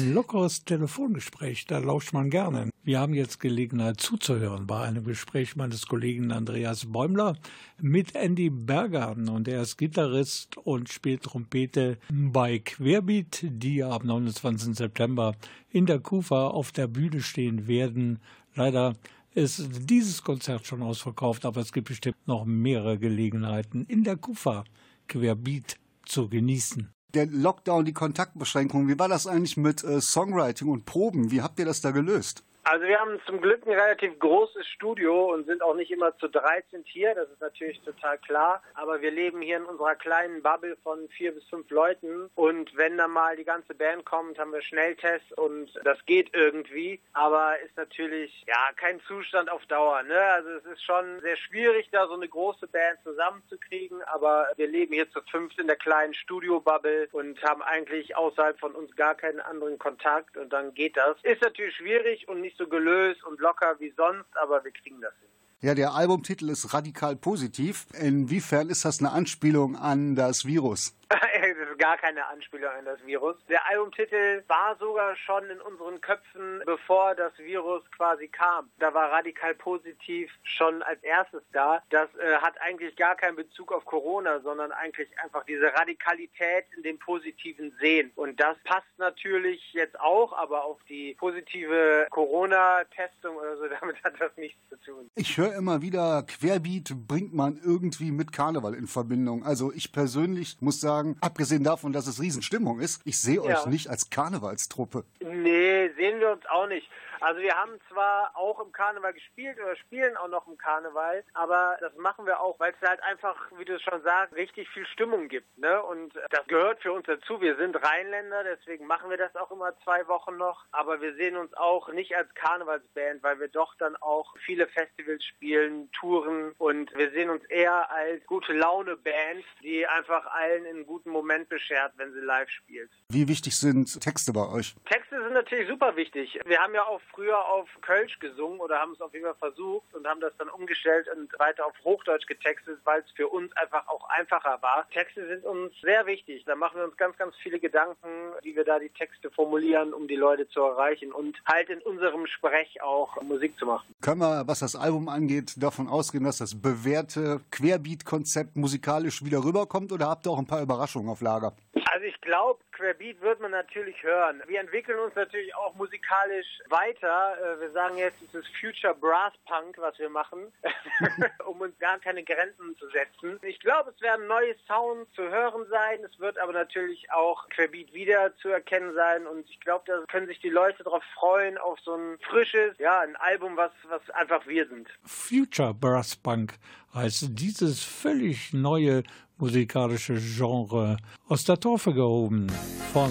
Ein 0.00 0.14
lockeres 0.14 0.64
Telefongespräch, 0.64 1.66
da 1.66 1.76
lauscht 1.76 2.14
man 2.14 2.30
gerne. 2.30 2.70
Wir 2.82 3.00
haben 3.00 3.12
jetzt 3.12 3.38
Gelegenheit 3.38 4.00
zuzuhören 4.00 4.66
bei 4.66 4.80
einem 4.80 5.04
Gespräch 5.04 5.56
meines 5.56 5.86
Kollegen 5.86 6.32
Andreas 6.32 6.90
Bäumler 6.90 7.36
mit 7.78 8.14
Andy 8.14 8.48
Berger. 8.48 9.10
Und 9.10 9.46
er 9.46 9.60
ist 9.60 9.76
Gitarrist 9.76 10.56
und 10.56 10.88
spielt 10.88 11.24
Trompete 11.24 11.98
bei 12.08 12.60
Querbeat, 12.60 13.44
die 13.46 13.84
am 13.84 14.06
29. 14.06 14.74
September 14.74 15.36
in 15.68 15.84
der 15.84 15.98
Kufa 15.98 16.46
auf 16.46 16.72
der 16.72 16.86
Bühne 16.86 17.20
stehen 17.20 17.68
werden. 17.68 18.20
Leider 18.54 18.96
ist 19.34 19.68
dieses 19.90 20.22
Konzert 20.22 20.66
schon 20.66 20.80
ausverkauft, 20.80 21.44
aber 21.44 21.60
es 21.60 21.74
gibt 21.74 21.88
bestimmt 21.88 22.26
noch 22.26 22.46
mehrere 22.46 22.98
Gelegenheiten 22.98 23.84
in 23.84 24.02
der 24.02 24.16
Kufa 24.16 24.64
Querbeat 25.08 25.76
zu 26.06 26.30
genießen 26.30 26.90
der 27.14 27.26
Lockdown, 27.26 27.84
die 27.84 27.92
Kontaktbeschränkungen, 27.92 28.88
wie 28.88 28.98
war 28.98 29.08
das 29.08 29.26
eigentlich 29.26 29.56
mit 29.56 29.84
äh, 29.84 30.00
Songwriting 30.00 30.68
und 30.68 30.84
Proben? 30.84 31.30
Wie 31.30 31.42
habt 31.42 31.58
ihr 31.58 31.64
das 31.64 31.80
da 31.80 31.90
gelöst? 31.90 32.44
Also 32.62 32.86
wir 32.86 33.00
haben 33.00 33.20
zum 33.26 33.40
Glück 33.40 33.66
ein 33.66 33.72
relativ 33.72 34.18
großes 34.18 34.66
Studio 34.66 35.32
und 35.32 35.46
sind 35.46 35.62
auch 35.62 35.74
nicht 35.74 35.90
immer 35.90 36.16
zu 36.18 36.28
13 36.28 36.84
hier, 36.84 37.14
das 37.14 37.28
ist 37.30 37.40
natürlich 37.40 37.80
total 37.80 38.18
klar. 38.18 38.62
Aber 38.74 39.00
wir 39.00 39.10
leben 39.10 39.40
hier 39.40 39.56
in 39.56 39.64
unserer 39.64 39.94
kleinen 39.94 40.42
Bubble 40.42 40.76
von 40.82 41.08
vier 41.08 41.32
bis 41.32 41.44
fünf 41.44 41.70
Leuten 41.70 42.30
und 42.34 42.76
wenn 42.76 42.98
dann 42.98 43.12
mal 43.12 43.36
die 43.36 43.44
ganze 43.44 43.74
Band 43.74 44.04
kommt, 44.04 44.38
haben 44.38 44.52
wir 44.52 44.62
Schnelltests 44.62 45.32
und 45.32 45.70
das 45.84 46.04
geht 46.04 46.34
irgendwie. 46.34 47.00
Aber 47.14 47.58
ist 47.60 47.76
natürlich 47.76 48.44
ja 48.46 48.72
kein 48.76 49.00
Zustand 49.02 49.50
auf 49.50 49.64
Dauer. 49.66 50.02
Ne? 50.02 50.20
Also 50.34 50.50
es 50.50 50.64
ist 50.66 50.84
schon 50.84 51.20
sehr 51.20 51.36
schwierig, 51.36 51.88
da 51.92 52.06
so 52.06 52.14
eine 52.14 52.28
große 52.28 52.66
Band 52.66 52.98
zusammenzukriegen. 53.04 54.02
Aber 54.02 54.48
wir 54.56 54.66
leben 54.66 54.92
hier 54.92 55.10
zu 55.10 55.20
fünft 55.30 55.58
in 55.58 55.66
der 55.66 55.76
kleinen 55.76 56.14
Studio-Bubble 56.14 57.08
und 57.12 57.42
haben 57.42 57.62
eigentlich 57.62 58.16
außerhalb 58.16 58.58
von 58.60 58.74
uns 58.74 58.94
gar 58.96 59.14
keinen 59.14 59.40
anderen 59.40 59.78
Kontakt 59.78 60.36
und 60.36 60.52
dann 60.52 60.74
geht 60.74 60.96
das. 60.96 61.16
Ist 61.22 61.42
natürlich 61.42 61.76
schwierig 61.76 62.28
und 62.28 62.40
nicht 62.40 62.49
so 62.56 62.66
gelöst 62.66 63.22
und 63.24 63.40
locker 63.40 63.76
wie 63.78 63.92
sonst, 63.96 64.28
aber 64.42 64.62
wir 64.64 64.72
kriegen 64.72 65.00
das 65.00 65.12
hin. 65.20 65.28
Ja, 65.62 65.74
der 65.74 65.92
Albumtitel 65.92 66.48
ist 66.48 66.72
radikal 66.72 67.16
positiv. 67.16 67.86
Inwiefern 67.92 68.70
ist 68.70 68.86
das 68.86 69.00
eine 69.00 69.12
Anspielung 69.12 69.76
an 69.76 70.14
das 70.16 70.46
Virus? 70.46 70.96
gar 71.80 71.96
keine 71.96 72.26
Anspielung 72.26 72.70
an 72.78 72.84
das 72.84 73.04
Virus. 73.06 73.36
Der 73.48 73.66
Albumtitel 73.66 74.44
war 74.48 74.76
sogar 74.78 75.16
schon 75.16 75.48
in 75.48 75.60
unseren 75.62 76.00
Köpfen, 76.02 76.62
bevor 76.66 77.14
das 77.14 77.36
Virus 77.38 77.82
quasi 77.96 78.28
kam. 78.28 78.70
Da 78.78 78.92
war 78.92 79.10
radikal 79.10 79.54
positiv 79.54 80.30
schon 80.42 80.82
als 80.82 81.02
erstes 81.02 81.42
da. 81.52 81.82
Das 81.88 82.08
äh, 82.16 82.36
hat 82.36 82.60
eigentlich 82.60 82.94
gar 82.96 83.16
keinen 83.16 83.36
Bezug 83.36 83.72
auf 83.72 83.86
Corona, 83.86 84.40
sondern 84.40 84.72
eigentlich 84.72 85.08
einfach 85.20 85.44
diese 85.46 85.72
Radikalität 85.72 86.66
in 86.76 86.82
dem 86.82 86.98
positiven 86.98 87.72
Sehen. 87.80 88.12
Und 88.14 88.38
das 88.38 88.58
passt 88.64 88.98
natürlich 88.98 89.72
jetzt 89.72 89.98
auch, 89.98 90.34
aber 90.34 90.64
auf 90.64 90.78
die 90.86 91.14
positive 91.18 92.06
Corona-Testung 92.10 93.36
oder 93.36 93.56
so, 93.56 93.64
damit 93.80 94.04
hat 94.04 94.20
das 94.20 94.36
nichts 94.36 94.60
zu 94.68 94.76
tun. 94.82 95.10
Ich 95.14 95.38
höre 95.38 95.54
immer 95.54 95.80
wieder, 95.80 96.24
Querbeat 96.24 96.94
bringt 97.08 97.32
man 97.32 97.58
irgendwie 97.64 98.12
mit 98.12 98.32
Karneval 98.32 98.74
in 98.74 98.86
Verbindung. 98.86 99.44
Also 99.44 99.72
ich 99.72 99.92
persönlich 99.92 100.58
muss 100.60 100.78
sagen, 100.78 101.16
abgesehen 101.22 101.64
davon, 101.64 101.69
dass 101.92 102.06
es 102.06 102.20
Riesenstimmung 102.20 102.80
ist, 102.80 103.00
ich 103.04 103.18
sehe 103.20 103.40
euch 103.42 103.64
Ja. 103.64 103.66
nicht 103.68 103.88
als 103.88 104.10
Karnevalstruppe. 104.10 105.04
Nee, 105.20 105.88
sehen 105.96 106.20
wir 106.20 106.32
uns 106.32 106.42
auch 106.46 106.66
nicht. 106.66 106.88
Also 107.20 107.40
wir 107.40 107.54
haben 107.54 107.78
zwar 107.90 108.34
auch 108.34 108.60
im 108.60 108.72
Karneval 108.72 109.12
gespielt 109.12 109.58
oder 109.58 109.76
spielen 109.76 110.16
auch 110.16 110.28
noch 110.28 110.46
im 110.46 110.56
Karneval, 110.56 111.22
aber 111.34 111.76
das 111.80 111.94
machen 111.96 112.26
wir 112.26 112.40
auch, 112.40 112.58
weil 112.58 112.74
es 112.80 112.88
halt 112.88 113.02
einfach, 113.02 113.36
wie 113.58 113.64
du 113.64 113.74
es 113.74 113.82
schon 113.82 114.02
sagst, 114.02 114.34
richtig 114.34 114.68
viel 114.70 114.86
Stimmung 114.86 115.28
gibt. 115.28 115.58
Ne? 115.58 115.82
Und 115.82 116.14
das 116.30 116.46
gehört 116.46 116.80
für 116.80 116.92
uns 116.92 117.06
dazu. 117.06 117.40
Wir 117.40 117.56
sind 117.56 117.76
Rheinländer, 117.76 118.44
deswegen 118.44 118.86
machen 118.86 119.10
wir 119.10 119.18
das 119.18 119.34
auch 119.36 119.50
immer 119.50 119.74
zwei 119.84 120.06
Wochen 120.08 120.36
noch. 120.36 120.64
Aber 120.72 121.00
wir 121.00 121.14
sehen 121.14 121.36
uns 121.36 121.52
auch 121.54 121.92
nicht 121.92 122.16
als 122.16 122.32
Karnevalsband, 122.34 123.22
weil 123.22 123.38
wir 123.38 123.48
doch 123.48 123.74
dann 123.76 123.96
auch 123.96 124.34
viele 124.44 124.66
Festivals 124.66 125.24
spielen, 125.24 125.90
Touren 125.92 126.52
und 126.58 126.94
wir 126.94 127.10
sehen 127.10 127.30
uns 127.30 127.44
eher 127.44 127.90
als 127.90 128.24
gute 128.26 128.52
Laune-Band, 128.52 129.44
die 129.62 129.86
einfach 129.86 130.26
allen 130.26 130.66
einen 130.66 130.86
guten 130.86 131.10
Moment 131.10 131.48
beschert, 131.48 131.92
wenn 131.96 132.12
sie 132.12 132.20
live 132.20 132.48
spielt. 132.48 132.90
Wie 133.08 133.28
wichtig 133.28 133.58
sind 133.58 134.00
Texte 134.00 134.32
bei 134.32 134.48
euch? 134.48 134.74
Texte 134.88 135.22
sind 135.22 135.34
natürlich 135.34 135.68
super 135.68 135.96
wichtig. 135.96 136.38
Wir 136.46 136.58
haben 136.58 136.74
ja 136.74 136.84
auch 136.84 137.00
früher 137.12 137.38
auf 137.46 137.68
Kölsch 137.80 138.18
gesungen 138.18 138.60
oder 138.60 138.78
haben 138.78 138.92
es 138.92 139.00
auf 139.00 139.12
jeden 139.12 139.24
Fall 139.24 139.34
versucht 139.34 139.94
und 139.94 140.06
haben 140.06 140.20
das 140.20 140.32
dann 140.38 140.48
umgestellt 140.48 141.08
und 141.14 141.32
weiter 141.38 141.66
auf 141.66 141.74
Hochdeutsch 141.84 142.26
getextet, 142.26 142.78
weil 142.84 143.00
es 143.00 143.10
für 143.12 143.28
uns 143.28 143.54
einfach 143.56 143.86
auch 143.88 144.08
einfacher 144.10 144.60
war. 144.62 144.88
Texte 144.90 145.26
sind 145.26 145.44
uns 145.44 145.72
sehr 145.80 146.06
wichtig. 146.06 146.44
Da 146.44 146.54
machen 146.54 146.78
wir 146.78 146.84
uns 146.84 146.96
ganz, 146.96 147.16
ganz 147.16 147.34
viele 147.36 147.58
Gedanken, 147.58 148.08
wie 148.42 148.56
wir 148.56 148.64
da 148.64 148.78
die 148.78 148.90
Texte 148.90 149.30
formulieren, 149.30 149.92
um 149.92 150.08
die 150.08 150.16
Leute 150.16 150.48
zu 150.48 150.60
erreichen 150.60 151.12
und 151.12 151.40
halt 151.46 151.70
in 151.70 151.80
unserem 151.80 152.26
Sprech 152.26 152.82
auch 152.82 153.20
Musik 153.22 153.58
zu 153.58 153.66
machen. 153.66 153.94
Können 154.00 154.20
wir, 154.20 154.46
was 154.46 154.60
das 154.60 154.76
Album 154.76 155.10
angeht, 155.10 155.62
davon 155.62 155.86
ausgehen, 155.86 156.24
dass 156.24 156.38
das 156.38 156.60
bewährte 156.60 157.42
Querbeat-Konzept 157.50 158.56
musikalisch 158.56 159.22
wieder 159.22 159.44
rüberkommt 159.44 159.92
oder 159.92 160.08
habt 160.08 160.26
ihr 160.26 160.30
auch 160.30 160.38
ein 160.38 160.46
paar 160.46 160.62
Überraschungen 160.62 161.10
auf 161.10 161.20
Lager? 161.20 161.52
Also 161.92 162.06
ich 162.06 162.18
glaube, 162.22 162.60
Querbeat 162.72 163.20
wird 163.20 163.40
man 163.40 163.50
natürlich 163.50 164.02
hören. 164.02 164.42
Wir 164.46 164.60
entwickeln 164.60 164.98
uns 165.00 165.14
natürlich 165.14 165.54
auch 165.54 165.74
musikalisch 165.74 166.46
weiter. 166.70 167.36
Äh, 167.38 167.60
Wir 167.60 167.70
sagen 167.72 167.98
jetzt, 167.98 168.16
es 168.22 168.34
ist 168.34 168.48
Future 168.58 168.94
Brass 168.94 169.34
Punk, 169.46 169.76
was 169.76 169.98
wir 169.98 170.08
machen, 170.08 170.50
um 171.46 171.60
uns 171.60 171.78
gar 171.78 171.98
keine 171.98 172.24
Grenzen 172.24 172.74
zu 172.78 172.88
setzen. 172.88 173.38
Ich 173.42 173.60
glaube, 173.60 173.92
es 173.94 174.00
werden 174.00 174.26
neue 174.28 174.54
Sounds 174.66 175.12
zu 175.12 175.28
hören 175.28 175.66
sein. 175.68 176.02
Es 176.02 176.18
wird 176.18 176.38
aber 176.38 176.54
natürlich 176.54 177.12
auch 177.12 177.46
Querbeat 177.50 177.92
wieder 177.92 178.34
zu 178.38 178.48
erkennen 178.48 178.94
sein. 178.94 179.26
Und 179.26 179.50
ich 179.50 179.60
glaube, 179.60 179.84
da 179.86 180.02
können 180.08 180.26
sich 180.26 180.40
die 180.40 180.48
Leute 180.48 180.82
darauf 180.82 181.04
freuen, 181.14 181.58
auf 181.58 181.78
so 181.80 181.94
ein 181.94 182.18
frisches, 182.30 182.78
ja, 182.78 183.00
ein 183.00 183.16
Album, 183.16 183.58
was, 183.58 183.72
was 183.90 184.08
einfach 184.10 184.46
wir 184.46 184.66
sind. 184.68 184.88
Future 185.04 185.74
Brass 185.74 186.16
Punk 186.16 186.58
heißt 186.94 187.28
dieses 187.32 187.82
völlig 187.82 188.52
neue 188.52 189.02
musikalische 189.36 190.14
Genre 190.16 190.96
aus 191.28 191.44
der 191.44 191.58
Taufe 191.58 191.92
gehoben 191.92 192.46
von 192.92 193.10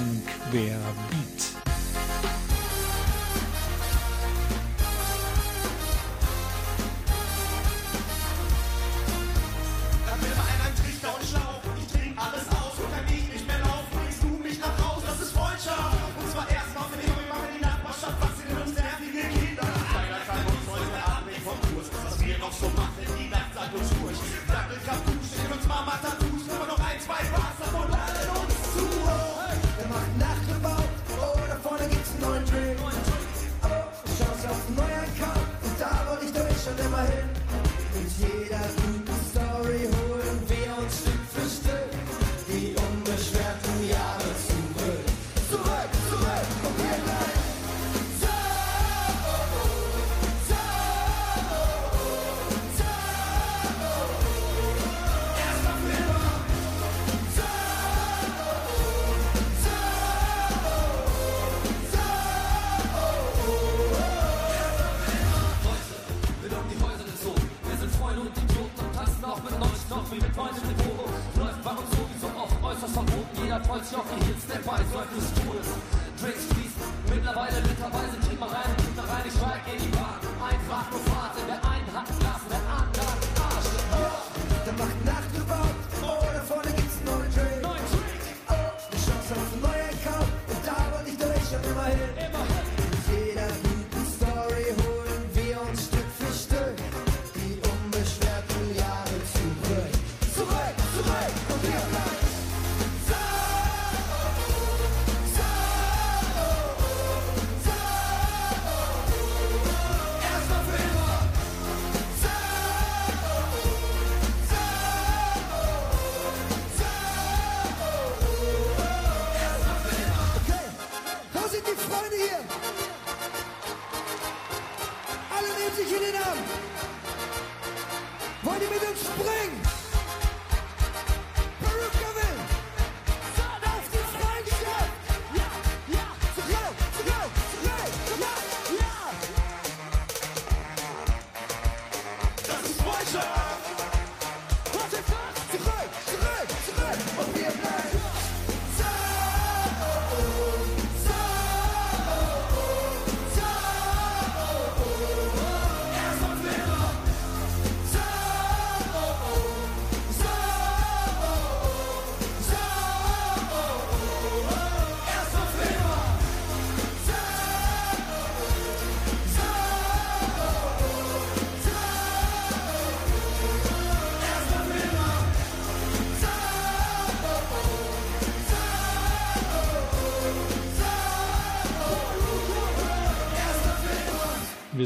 Querbeat. 0.51 1.68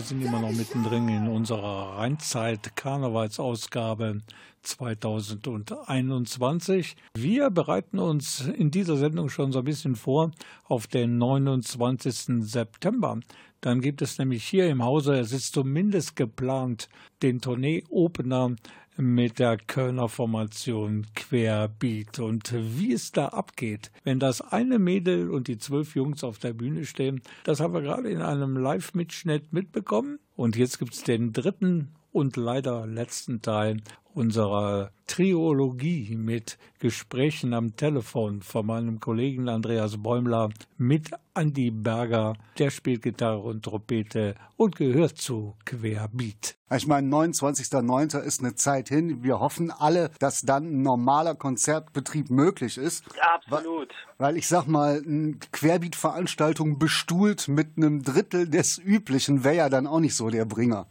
Sind 0.09 0.21
immer 0.21 0.41
noch 0.41 0.51
mittendrin 0.51 1.07
in 1.07 1.27
unserer 1.27 1.97
Rheinzeit-Karnevalsausgabe 1.97 4.21
2021. 4.63 6.95
Wir 7.15 7.49
bereiten 7.49 7.97
uns 7.99 8.41
in 8.41 8.69
dieser 8.71 8.97
Sendung 8.97 9.29
schon 9.29 9.51
so 9.51 9.59
ein 9.59 9.65
bisschen 9.65 9.95
vor 9.95 10.31
auf 10.65 10.87
den 10.87 11.17
29. 11.17 12.45
September. 12.45 13.19
Dann 13.61 13.79
gibt 13.79 14.01
es 14.01 14.17
nämlich 14.17 14.43
hier 14.43 14.67
im 14.67 14.83
Hause, 14.83 15.19
es 15.19 15.31
ist 15.31 15.53
zumindest 15.53 16.17
geplant, 16.17 16.89
den 17.21 17.39
Tournee-Opener 17.39 18.55
mit 18.97 19.39
der 19.39 19.57
Kölner 19.57 20.09
Formation 20.09 21.07
Querbeat. 21.15 22.19
Und 22.19 22.53
wie 22.53 22.93
es 22.93 23.11
da 23.11 23.29
abgeht, 23.29 23.91
wenn 24.03 24.19
das 24.19 24.41
eine 24.41 24.79
Mädel 24.79 25.29
und 25.29 25.47
die 25.47 25.57
zwölf 25.57 25.95
Jungs 25.95 26.23
auf 26.23 26.37
der 26.37 26.53
Bühne 26.53 26.85
stehen, 26.85 27.21
das 27.43 27.59
haben 27.59 27.73
wir 27.73 27.81
gerade 27.81 28.09
in 28.09 28.21
einem 28.21 28.57
Live-Mitschnitt 28.57 29.53
mitbekommen. 29.53 30.19
Und 30.35 30.55
jetzt 30.55 30.79
gibt 30.79 30.93
es 30.93 31.03
den 31.03 31.33
dritten 31.33 31.95
und 32.11 32.37
leider 32.37 32.85
letzten 32.85 33.41
Teil 33.41 33.77
unserer 34.13 34.91
Triologie 35.07 36.15
mit 36.15 36.57
Gesprächen 36.79 37.53
am 37.53 37.75
Telefon 37.75 38.41
von 38.41 38.65
meinem 38.65 38.99
Kollegen 38.99 39.49
Andreas 39.49 40.01
Bäumler 40.01 40.49
mit 40.77 41.11
Andy 41.35 41.71
Berger. 41.71 42.35
Der 42.57 42.69
spielt 42.69 43.01
Gitarre 43.01 43.39
und 43.39 43.63
Trompete 43.63 44.35
und 44.55 44.75
gehört 44.75 45.17
zu 45.17 45.55
Querbeat. 45.65 46.55
Ich 46.75 46.87
meine, 46.87 47.07
29.09. 47.07 48.19
ist 48.19 48.39
eine 48.39 48.55
Zeit 48.55 48.89
hin. 48.89 49.23
Wir 49.23 49.39
hoffen 49.39 49.69
alle, 49.69 50.09
dass 50.19 50.41
dann 50.41 50.65
ein 50.65 50.81
normaler 50.81 51.35
Konzertbetrieb 51.35 52.31
möglich 52.31 52.77
ist. 52.77 53.03
Absolut. 53.35 53.89
Weil 54.17 54.37
ich 54.37 54.47
sag 54.47 54.65
mal, 54.67 55.03
eine 55.05 55.35
Querbeat-Veranstaltung 55.51 56.79
bestuhlt 56.79 57.47
mit 57.47 57.77
einem 57.77 58.01
Drittel 58.01 58.49
des 58.49 58.79
Üblichen 58.79 59.43
wäre 59.43 59.55
ja 59.55 59.69
dann 59.69 59.85
auch 59.85 59.99
nicht 59.99 60.15
so 60.15 60.29
der 60.29 60.45
Bringer. 60.45 60.87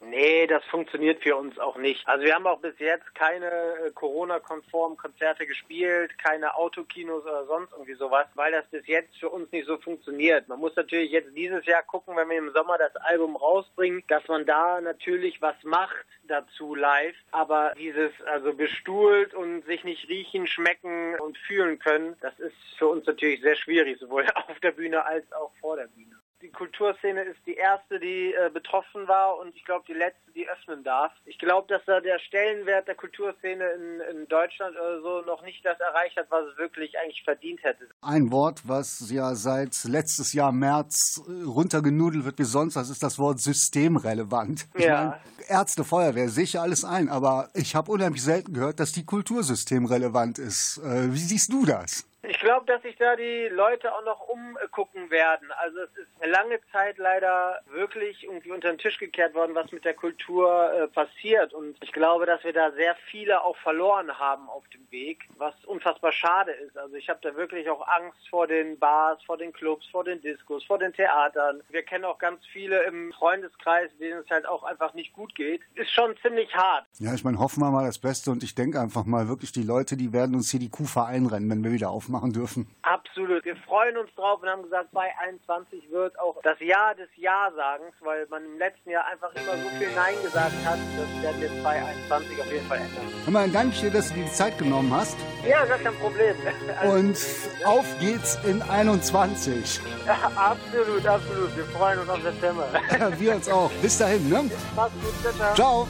Das 0.47 0.65
funktioniert 0.65 1.23
für 1.23 1.37
uns 1.37 1.59
auch 1.59 1.77
nicht. 1.77 2.07
Also 2.09 2.25
wir 2.25 2.35
haben 2.35 2.47
auch 2.47 2.61
bis 2.61 2.79
jetzt 2.79 3.15
keine 3.15 3.47
äh, 3.47 3.91
Corona-konformen 3.95 4.97
Konzerte 4.97 5.47
gespielt, 5.47 6.19
keine 6.19 6.57
Autokinos 6.57 7.25
oder 7.25 7.47
sonst 7.47 7.73
irgendwie 7.73 7.95
sowas, 7.95 8.27
weil 8.35 8.53
das 8.53 8.67
bis 8.67 8.87
jetzt 8.87 9.17
für 9.19 9.29
uns 9.29 9.51
nicht 9.53 9.67
so 9.67 9.79
funktioniert. 9.79 10.49
Man 10.49 10.59
muss 10.59 10.75
natürlich 10.77 11.11
jetzt 11.11 11.37
dieses 11.37 11.65
Jahr 11.67 11.83
gucken, 11.83 12.17
wenn 12.17 12.29
wir 12.29 12.39
im 12.39 12.53
Sommer 12.53 12.79
das 12.79 12.95
Album 12.97 13.37
rausbringen, 13.37 14.03
dass 14.09 14.27
man 14.29 14.47
da 14.47 14.81
natürlich 14.81 15.41
was 15.41 15.57
macht 15.63 16.07
dazu 16.25 16.75
live. 16.75 17.17
Aber 17.31 17.73
dieses 17.79 18.13
also 18.27 18.53
bestuhlt 18.55 19.35
und 19.35 19.65
sich 19.67 19.85
nicht 19.85 20.09
riechen, 20.09 20.47
schmecken 20.47 21.17
und 21.21 21.39
fühlen 21.39 21.79
können, 21.79 22.17
das 22.21 22.39
ist 22.41 22.57
für 22.79 22.89
uns 22.89 23.07
natürlich 23.07 23.41
sehr 23.41 23.57
schwierig, 23.57 23.99
sowohl 23.99 24.27
auf 24.35 24.59
der 24.61 24.73
Bühne 24.73 25.05
als 25.05 25.31
auch 25.33 25.53
vor 25.61 25.77
der 25.77 25.89
Bühne 25.89 26.12
die 26.43 26.51
Kulturszene 26.51 27.23
ist 27.23 27.39
die 27.47 27.55
erste, 27.55 28.01
die 28.01 28.35
äh, 28.35 28.51
betroffen 28.53 29.07
war 29.07 29.39
und 29.39 29.55
ich 29.55 29.65
glaube 29.65 29.85
die 29.87 29.95
letzte, 29.95 30.33
die 30.35 30.49
öffnen 30.49 30.83
darf. 30.83 31.13
Ich 31.25 31.39
glaube, 31.39 31.69
dass 31.69 31.83
da 31.87 32.01
der 32.01 32.19
Stellenwert 32.19 32.89
der 32.89 32.97
Kulturszene 32.97 33.65
in, 33.71 34.01
in 34.17 34.29
Deutschland 34.29 34.77
oder 34.77 35.01
so 35.01 35.21
noch 35.23 35.43
nicht 35.43 35.65
das 35.65 35.79
erreicht 35.79 36.17
hat, 36.17 36.27
was 36.31 36.47
es 36.49 36.59
wirklich 36.59 36.99
eigentlich 36.99 37.23
verdient 37.23 37.63
hätte. 37.63 37.89
Ein 38.03 38.33
Wort, 38.33 38.63
was 38.65 39.11
ja 39.11 39.35
seit 39.35 39.85
letztes 39.85 40.33
Jahr 40.33 40.53
März 40.53 41.23
äh, 41.27 41.45
runtergenudelt 41.45 42.25
wird 42.25 42.39
wie 42.39 42.45
sonst, 42.45 42.75
das 42.75 42.91
ist 42.91 43.03
das 43.03 43.19
Wort 43.19 43.41
systemrelevant. 43.41 44.67
Ich 44.75 44.85
Ja. 44.85 44.95
meine, 44.95 45.21
Ärzte, 45.49 45.85
Feuerwehr, 45.85 46.29
sicher 46.29 46.63
alles 46.63 46.85
ein, 46.85 47.09
aber 47.09 47.51
ich 47.55 47.75
habe 47.75 47.91
unheimlich 47.91 48.23
selten 48.23 48.53
gehört, 48.53 48.81
dass 48.81 48.93
die 48.93 49.05
Kultursystemrelevant 49.05 50.39
ist. 50.39 50.79
Äh, 50.79 51.13
wie 51.13 51.19
siehst 51.19 51.53
du 51.53 51.65
das? 51.65 52.05
Ich 52.25 52.39
glaube, 52.39 52.67
dass 52.67 52.83
sich 52.83 52.95
da 52.97 53.17
die 53.17 53.49
Leute 53.49 53.93
auch 53.93 54.05
noch 54.05 54.21
umgucken 54.29 55.11
werden. 55.11 55.51
Also 55.61 55.81
es 55.81 55.91
ist 55.97 56.09
eine 56.21 56.31
lange 56.31 56.61
Zeit 56.71 56.97
leider 56.99 57.61
wirklich 57.67 58.23
irgendwie 58.23 58.53
unter 58.53 58.69
den 58.69 58.79
Tisch 58.79 58.99
gekehrt 58.99 59.35
worden, 59.35 59.57
was 59.57 59.73
mit 59.73 59.85
der 59.85 59.95
Kultur 59.95 60.73
äh, 60.73 60.87
passiert. 60.87 61.53
Und 61.53 61.77
ich 61.83 61.91
glaube, 61.91 62.25
dass 62.27 62.45
wir 62.45 62.53
da 62.53 62.71
sehr 62.73 62.95
viele 63.11 63.43
auch 63.43 63.57
verloren 63.57 64.21
haben 64.21 64.49
auf 64.49 64.63
dem 64.69 64.89
Weg, 64.93 65.29
was 65.37 65.55
unfassbar 65.65 66.13
schade 66.13 66.53
ist. 66.53 66.79
Also 66.79 66.95
ich 66.95 67.09
habe 67.09 67.19
da 67.23 67.35
wirklich 67.35 67.69
auch 67.69 67.85
Angst 67.89 68.29
vor 68.31 68.47
den 68.47 68.79
Bars, 68.79 69.21
vor 69.25 69.37
den 69.37 69.53
Clubs, 69.53 69.85
vor 69.89 70.05
den 70.05 70.21
Diskos, 70.21 70.65
vor 70.65 70.79
den 70.79 70.93
Theatern. 70.93 71.61
Wir 71.71 71.83
kennen 71.83 72.05
auch 72.05 72.19
ganz 72.19 72.47
viele 72.53 72.85
im 72.85 73.13
Freundeskreis, 73.15 73.91
denen 73.99 74.21
es 74.21 74.31
halt 74.31 74.47
auch 74.47 74.63
einfach 74.63 74.95
nicht 74.95 75.13
gut 75.13 75.35
geht. 75.35 75.63
Ist 75.75 75.91
schon 75.91 76.15
ziemlich 76.23 76.55
hart. 76.55 76.87
Ja, 77.01 77.15
ich 77.15 77.25
meine, 77.25 77.41
hoffen 77.41 77.61
wir 77.61 77.73
mal 77.73 77.87
das 77.87 77.99
Beste 77.99 78.31
und 78.31 78.45
ich 78.45 78.55
denke 78.55 78.79
einfach 78.79 79.05
mal 79.07 79.27
wirklich, 79.27 79.51
die 79.51 79.65
Leute, 79.65 79.97
die 79.97 80.13
werden 80.13 80.37
uns 80.37 80.53
hier 80.53 80.61
die 80.61 80.71
Kufa 80.71 81.07
einrennen, 81.07 81.51
wenn 81.51 81.65
wir 81.65 81.73
wieder 81.73 81.91
aufmachen 82.13 82.33
dürfen. 82.33 82.67
Absolut. 82.83 83.45
Wir 83.45 83.57
freuen 83.57 83.97
uns 83.97 84.15
drauf 84.15 84.43
und 84.43 84.49
haben 84.49 84.63
gesagt, 84.63 84.91
bei 84.93 85.11
21 85.19 85.91
wird 85.91 86.19
auch 86.19 86.37
das 86.43 86.59
Jahr 86.61 86.95
des 86.95 87.09
Ja-Sagens, 87.17 87.95
weil 88.01 88.27
man 88.31 88.45
im 88.45 88.59
letzten 88.59 88.91
Jahr 88.91 89.05
einfach 89.07 89.35
immer 89.35 89.57
so 89.57 89.69
viel 89.79 89.89
Nein 89.95 90.15
gesagt 90.23 90.53
hat. 90.65 90.79
Das 90.97 91.23
werden 91.23 91.41
wir 91.41 91.63
2021 91.63 92.41
auf 92.41 92.53
jeden 92.53 92.67
Fall 92.67 92.79
ändern. 92.79 93.05
Hör 93.25 93.33
mal, 93.33 93.49
danke 93.49 93.77
dir, 93.77 93.91
dass 93.91 94.09
du 94.09 94.15
dir 94.15 94.25
die 94.25 94.33
Zeit 94.33 94.59
genommen 94.59 94.93
hast. 94.93 95.17
Ja, 95.47 95.65
gar 95.65 95.79
kein 95.79 95.95
Problem. 95.95 96.37
Und 96.85 97.17
auf 97.65 97.87
geht's 98.01 98.39
in 98.45 98.63
21. 98.63 99.81
Ja, 100.07 100.31
absolut, 100.37 101.07
absolut. 101.07 101.57
Wir 101.57 101.65
freuen 101.65 101.99
uns 102.01 102.09
auf 102.09 102.23
September. 102.23 102.69
Wir 103.19 103.35
uns 103.35 103.49
auch. 103.49 103.71
Bis 103.81 103.99
dahin, 103.99 104.29
ne? 104.29 104.51
Mach's 104.77 104.93
gut, 104.95 105.33
ciao, 105.35 105.55
ciao. 105.55 105.89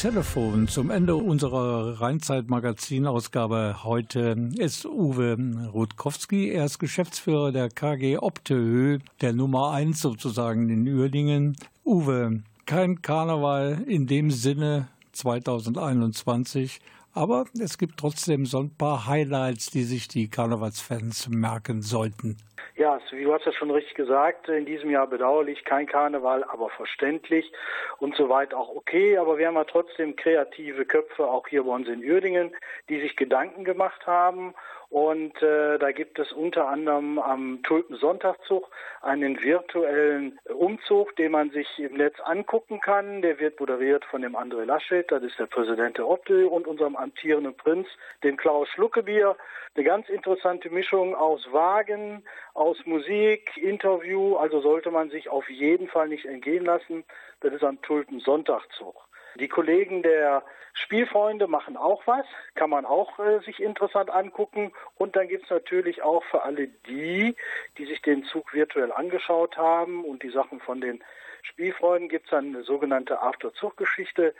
Telefon 0.00 0.68
zum 0.68 0.90
Ende 0.90 1.16
unserer 1.16 2.00
Rheinzeit-Magazin-Ausgabe 2.00 3.82
heute 3.82 4.48
ist 4.56 4.86
Uwe 4.86 5.36
Rutkowski. 5.72 6.52
Er 6.52 6.66
ist 6.66 6.78
Geschäftsführer 6.78 7.50
der 7.50 7.68
KG 7.68 8.16
Optehö, 8.16 9.00
der 9.20 9.32
Nummer 9.32 9.72
1 9.72 10.00
sozusagen 10.00 10.70
in 10.70 10.86
Uerdingen. 10.86 11.56
Uwe, 11.84 12.44
kein 12.64 13.02
Karneval 13.02 13.82
in 13.88 14.06
dem 14.06 14.30
Sinne 14.30 14.86
2021, 15.10 16.78
aber 17.12 17.46
es 17.58 17.76
gibt 17.76 17.98
trotzdem 17.98 18.46
so 18.46 18.60
ein 18.60 18.70
paar 18.70 19.08
Highlights, 19.08 19.72
die 19.72 19.82
sich 19.82 20.06
die 20.06 20.28
Karnevalsfans 20.28 21.28
merken 21.28 21.82
sollten. 21.82 22.36
Ja, 22.78 23.00
du 23.10 23.34
hast 23.34 23.44
ja 23.44 23.50
schon 23.50 23.72
richtig 23.72 23.96
gesagt, 23.96 24.48
in 24.48 24.64
diesem 24.64 24.90
Jahr 24.90 25.08
bedauerlich 25.08 25.64
kein 25.64 25.88
Karneval, 25.88 26.44
aber 26.44 26.70
verständlich 26.70 27.50
und 27.98 28.14
soweit 28.14 28.54
auch 28.54 28.68
okay. 28.72 29.18
Aber 29.18 29.36
wir 29.36 29.48
haben 29.48 29.56
ja 29.56 29.64
trotzdem 29.64 30.14
kreative 30.14 30.84
Köpfe, 30.84 31.26
auch 31.26 31.48
hier 31.48 31.64
bei 31.64 31.72
uns 31.72 31.88
in 31.88 32.04
Uerdingen, 32.04 32.54
die 32.88 33.00
sich 33.00 33.16
Gedanken 33.16 33.64
gemacht 33.64 34.06
haben. 34.06 34.54
Und 34.90 35.42
äh, 35.42 35.78
da 35.78 35.92
gibt 35.92 36.18
es 36.18 36.32
unter 36.32 36.66
anderem 36.68 37.18
am 37.18 37.62
Tulpensonntagszug 37.62 38.70
einen 39.02 39.42
virtuellen 39.42 40.38
Umzug, 40.48 41.14
den 41.16 41.32
man 41.32 41.50
sich 41.50 41.68
im 41.78 41.98
Netz 41.98 42.18
angucken 42.20 42.80
kann. 42.80 43.20
Der 43.20 43.38
wird 43.38 43.60
moderiert 43.60 44.06
von 44.06 44.22
dem 44.22 44.34
André 44.34 44.64
Laschet, 44.64 45.04
das 45.10 45.22
ist 45.22 45.38
der 45.38 45.46
Präsident 45.46 45.98
der 45.98 46.08
Opel, 46.08 46.46
und 46.46 46.66
unserem 46.66 46.96
amtierenden 46.96 47.54
Prinz, 47.54 47.86
dem 48.24 48.38
Klaus 48.38 48.66
Schluckebier. 48.70 49.36
Eine 49.74 49.84
ganz 49.84 50.08
interessante 50.08 50.70
Mischung 50.70 51.14
aus 51.14 51.46
Wagen, 51.52 52.24
aus 52.54 52.78
Musik, 52.86 53.58
Interview, 53.58 54.36
also 54.36 54.60
sollte 54.62 54.90
man 54.90 55.10
sich 55.10 55.28
auf 55.28 55.50
jeden 55.50 55.88
Fall 55.88 56.08
nicht 56.08 56.24
entgehen 56.24 56.64
lassen. 56.64 57.04
Das 57.40 57.52
ist 57.52 57.62
am 57.62 57.80
Tulpensonntagszug. 57.82 59.07
Die 59.38 59.48
Kollegen 59.48 60.02
der 60.02 60.42
Spielfreunde 60.74 61.46
machen 61.46 61.76
auch 61.76 62.06
was, 62.06 62.26
kann 62.54 62.70
man 62.70 62.84
auch 62.84 63.18
äh, 63.18 63.40
sich 63.40 63.60
interessant 63.60 64.10
angucken. 64.10 64.72
Und 64.96 65.16
dann 65.16 65.28
gibt's 65.28 65.50
natürlich 65.50 66.02
auch 66.02 66.24
für 66.24 66.42
alle 66.42 66.68
die, 66.68 67.36
die 67.78 67.86
sich 67.86 68.02
den 68.02 68.24
Zug 68.24 68.52
virtuell 68.52 68.92
angeschaut 68.92 69.56
haben 69.56 70.04
und 70.04 70.22
die 70.22 70.30
Sachen 70.30 70.60
von 70.60 70.80
den 70.80 71.02
Spielfreunden, 71.42 72.08
gibt's 72.08 72.30
dann 72.30 72.54
eine 72.54 72.64
sogenannte 72.64 73.20
After-Zug-Geschichte. 73.22 74.34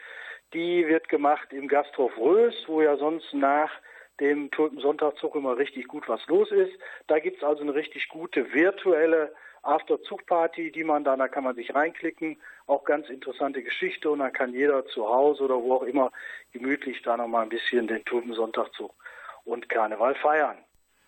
Die 0.52 0.86
wird 0.88 1.08
gemacht 1.08 1.52
im 1.52 1.68
Gasthof 1.68 2.16
Rös, 2.18 2.54
wo 2.66 2.82
ja 2.82 2.96
sonst 2.96 3.32
nach 3.34 3.70
dem 4.20 4.50
Tulpensonntagszug 4.50 5.36
immer 5.36 5.56
richtig 5.58 5.86
gut 5.86 6.08
was 6.08 6.26
los 6.26 6.50
ist. 6.50 6.72
Da 7.06 7.18
gibt's 7.20 7.44
also 7.44 7.62
eine 7.62 7.74
richtig 7.74 8.08
gute 8.08 8.52
virtuelle 8.52 9.32
After-Zug-Party, 9.68 10.72
die 10.72 10.84
man 10.84 11.04
dann, 11.04 11.18
da 11.18 11.28
kann 11.28 11.44
man 11.44 11.54
sich 11.54 11.74
reinklicken, 11.74 12.36
auch 12.66 12.84
ganz 12.84 13.08
interessante 13.08 13.62
Geschichte 13.62 14.10
und 14.10 14.20
dann 14.20 14.32
kann 14.32 14.52
jeder 14.52 14.86
zu 14.86 15.06
Hause 15.06 15.44
oder 15.44 15.56
wo 15.56 15.74
auch 15.74 15.82
immer 15.82 16.10
gemütlich 16.52 17.02
da 17.02 17.16
nochmal 17.16 17.42
ein 17.42 17.48
bisschen 17.48 17.86
den 17.86 18.04
Tulpensonntagszug 18.04 18.92
und 19.44 19.68
Karneval 19.68 20.14
feiern. 20.16 20.56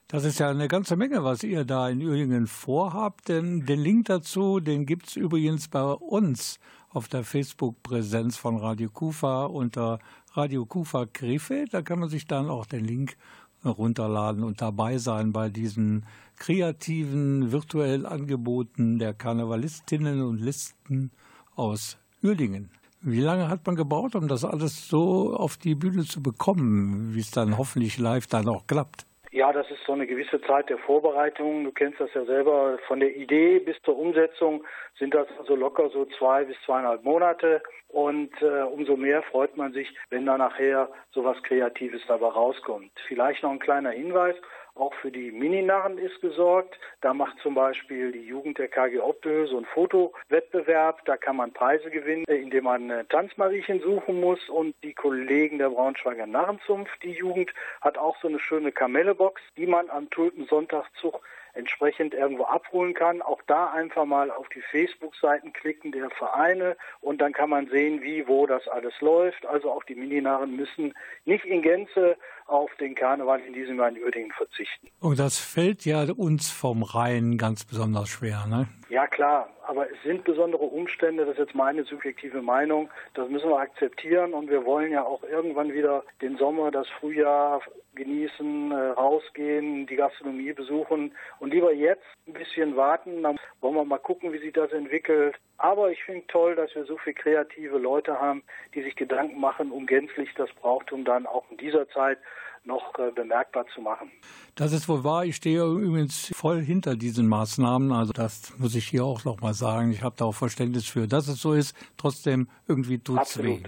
Das 0.08 0.24
ist 0.24 0.40
ja 0.40 0.50
eine 0.50 0.66
ganze 0.66 0.96
Menge, 0.96 1.22
was 1.22 1.44
ihr 1.44 1.64
da 1.64 1.88
in 1.88 2.02
Uerdingen 2.02 2.48
vorhabt. 2.48 3.28
Denn 3.28 3.64
den 3.64 3.78
Link 3.78 4.06
dazu, 4.06 4.58
den 4.58 4.84
gibt's 4.84 5.14
übrigens 5.14 5.68
bei 5.68 5.84
uns 5.84 6.58
auf 6.90 7.08
der 7.08 7.24
Facebook-Präsenz 7.24 8.36
von 8.36 8.56
Radio 8.56 8.90
Kufa 8.90 9.46
unter 9.46 10.00
Radio 10.32 10.66
Kufa 10.66 11.06
Krefeld. 11.06 11.72
Da 11.72 11.82
kann 11.82 12.00
man 12.00 12.08
sich 12.08 12.26
dann 12.26 12.48
auch 12.48 12.66
den 12.66 12.84
Link 12.84 13.16
runterladen 13.64 14.42
und 14.42 14.60
dabei 14.60 14.98
sein 14.98 15.32
bei 15.32 15.48
diesen 15.48 16.04
kreativen 16.36 17.52
virtuellen 17.52 18.06
Angeboten 18.06 18.98
der 18.98 19.14
Karnevalistinnen 19.14 20.22
und 20.22 20.40
Listen 20.40 21.10
aus 21.54 21.98
Uerdingen. 22.22 22.70
Wie 23.02 23.20
lange 23.20 23.48
hat 23.48 23.66
man 23.66 23.76
gebraucht, 23.76 24.14
um 24.14 24.28
das 24.28 24.44
alles 24.44 24.88
so 24.88 25.34
auf 25.34 25.56
die 25.56 25.74
Bühne 25.74 26.04
zu 26.04 26.22
bekommen, 26.22 27.14
wie 27.14 27.20
es 27.20 27.30
dann 27.30 27.56
hoffentlich 27.56 27.98
live 27.98 28.26
dann 28.26 28.48
auch 28.48 28.66
klappt? 28.66 29.06
Ja, 29.32 29.52
das 29.52 29.70
ist 29.70 29.84
so 29.86 29.92
eine 29.92 30.08
gewisse 30.08 30.40
Zeit 30.42 30.70
der 30.70 30.78
Vorbereitung. 30.78 31.62
Du 31.62 31.70
kennst 31.70 32.00
das 32.00 32.12
ja 32.14 32.24
selber. 32.24 32.78
Von 32.88 32.98
der 32.98 33.14
Idee 33.14 33.60
bis 33.60 33.80
zur 33.82 33.96
Umsetzung 33.96 34.64
sind 34.98 35.14
das 35.14 35.28
also 35.38 35.54
locker 35.54 35.88
so 35.90 36.04
zwei 36.18 36.42
bis 36.44 36.56
zweieinhalb 36.66 37.04
Monate. 37.04 37.62
Und 37.86 38.30
äh, 38.42 38.62
umso 38.62 38.96
mehr 38.96 39.22
freut 39.22 39.56
man 39.56 39.72
sich, 39.72 39.94
wenn 40.08 40.26
da 40.26 40.36
nachher 40.36 40.88
so 41.12 41.24
was 41.24 41.40
Kreatives 41.44 42.02
dabei 42.08 42.26
rauskommt. 42.26 42.90
Vielleicht 43.06 43.44
noch 43.44 43.52
ein 43.52 43.60
kleiner 43.60 43.90
Hinweis. 43.90 44.34
Auch 44.80 44.94
für 44.94 45.10
die 45.10 45.30
Mininarren 45.30 45.98
ist 45.98 46.22
gesorgt. 46.22 46.74
Da 47.02 47.12
macht 47.12 47.38
zum 47.42 47.54
Beispiel 47.54 48.12
die 48.12 48.24
Jugend 48.24 48.56
der 48.56 48.68
KG 48.68 48.98
Optö 49.00 49.46
so 49.46 49.58
einen 49.58 49.66
Fotowettbewerb. 49.66 51.04
Da 51.04 51.18
kann 51.18 51.36
man 51.36 51.52
Preise 51.52 51.90
gewinnen, 51.90 52.24
indem 52.24 52.64
man 52.64 52.88
äh, 52.88 53.04
Tanzmariechen 53.04 53.80
suchen 53.80 54.18
muss. 54.18 54.48
Und 54.48 54.74
die 54.82 54.94
Kollegen 54.94 55.58
der 55.58 55.68
Braunschweiger 55.68 56.26
Narrenzunft, 56.26 57.02
die 57.02 57.12
Jugend, 57.12 57.52
hat 57.82 57.98
auch 57.98 58.16
so 58.22 58.28
eine 58.28 58.38
schöne 58.38 58.72
Kamellebox, 58.72 59.42
die 59.58 59.66
man 59.66 59.90
am 59.90 60.08
Tulpensonntagszug 60.08 61.20
entsprechend 61.52 62.14
irgendwo 62.14 62.44
abholen 62.44 62.94
kann. 62.94 63.22
Auch 63.22 63.42
da 63.46 63.70
einfach 63.70 64.04
mal 64.04 64.30
auf 64.30 64.48
die 64.48 64.62
Facebook-Seiten 64.62 65.52
klicken 65.52 65.92
der 65.92 66.10
Vereine 66.10 66.76
und 67.00 67.20
dann 67.20 67.32
kann 67.32 67.50
man 67.50 67.68
sehen, 67.68 68.02
wie, 68.02 68.26
wo 68.28 68.46
das 68.46 68.68
alles 68.68 68.98
läuft. 69.00 69.46
Also 69.46 69.70
auch 69.70 69.84
die 69.84 69.94
Mininaren 69.94 70.56
müssen 70.56 70.94
nicht 71.24 71.44
in 71.44 71.62
Gänze 71.62 72.16
auf 72.50 72.70
den 72.80 72.94
Karneval 72.94 73.40
in 73.40 73.52
diesem 73.52 73.78
Jahr 73.78 73.88
in 73.88 74.02
Uerdingen 74.02 74.32
verzichten. 74.32 74.88
Und 75.00 75.18
das 75.18 75.38
fällt 75.38 75.84
ja 75.84 76.04
uns 76.16 76.50
vom 76.50 76.82
Rhein 76.82 77.38
ganz 77.38 77.64
besonders 77.64 78.08
schwer, 78.08 78.46
ne? 78.48 78.66
Ja 78.88 79.06
klar, 79.06 79.48
aber 79.68 79.88
es 79.88 80.02
sind 80.02 80.24
besondere 80.24 80.64
Umstände, 80.64 81.24
das 81.24 81.34
ist 81.34 81.38
jetzt 81.38 81.54
meine 81.54 81.84
subjektive 81.84 82.42
Meinung, 82.42 82.90
das 83.14 83.28
müssen 83.28 83.48
wir 83.48 83.60
akzeptieren 83.60 84.34
und 84.34 84.50
wir 84.50 84.64
wollen 84.64 84.90
ja 84.90 85.04
auch 85.04 85.22
irgendwann 85.22 85.72
wieder 85.72 86.02
den 86.20 86.36
Sommer, 86.38 86.72
das 86.72 86.88
Frühjahr 86.98 87.62
genießen, 87.94 88.72
äh, 88.72 88.74
rausgehen, 88.74 89.86
die 89.86 89.94
Gastronomie 89.94 90.52
besuchen 90.52 91.12
und 91.38 91.52
lieber 91.52 91.72
jetzt 91.72 92.02
ein 92.26 92.32
bisschen 92.32 92.74
warten, 92.74 93.22
dann 93.22 93.38
wollen 93.60 93.76
wir 93.76 93.84
mal 93.84 93.98
gucken, 93.98 94.32
wie 94.32 94.38
sich 94.38 94.52
das 94.52 94.72
entwickelt. 94.72 95.36
Aber 95.58 95.92
ich 95.92 96.02
finde 96.02 96.26
toll, 96.26 96.56
dass 96.56 96.74
wir 96.74 96.84
so 96.84 96.96
viele 96.96 97.14
kreative 97.14 97.78
Leute 97.78 98.20
haben, 98.20 98.42
die 98.74 98.82
sich 98.82 98.96
Gedanken 98.96 99.38
machen, 99.38 99.70
um 99.70 99.86
gänzlich 99.86 100.30
das 100.34 100.50
Brauchtum 100.54 101.04
dann 101.04 101.26
auch 101.26 101.44
in 101.50 101.58
dieser 101.58 101.88
Zeit 101.90 102.18
noch 102.64 102.98
äh, 102.98 103.10
bemerkbar 103.10 103.66
zu 103.74 103.80
machen. 103.80 104.10
Das 104.54 104.72
ist 104.72 104.88
wohl 104.88 105.04
wahr. 105.04 105.24
Ich 105.24 105.36
stehe 105.36 105.64
übrigens 105.64 106.30
voll 106.34 106.60
hinter 106.60 106.96
diesen 106.96 107.26
Maßnahmen. 107.28 107.92
Also 107.92 108.12
das 108.12 108.52
muss 108.58 108.74
ich 108.74 108.86
hier 108.86 109.04
auch 109.04 109.24
noch 109.24 109.40
mal 109.40 109.54
sagen. 109.54 109.90
Ich 109.92 110.02
habe 110.02 110.16
da 110.18 110.26
auch 110.26 110.34
Verständnis 110.34 110.86
für, 110.86 111.06
dass 111.06 111.28
es 111.28 111.40
so 111.40 111.54
ist. 111.54 111.74
Trotzdem 111.96 112.48
irgendwie 112.68 112.98
tut 112.98 113.20
es 113.22 113.42
weh. 113.42 113.60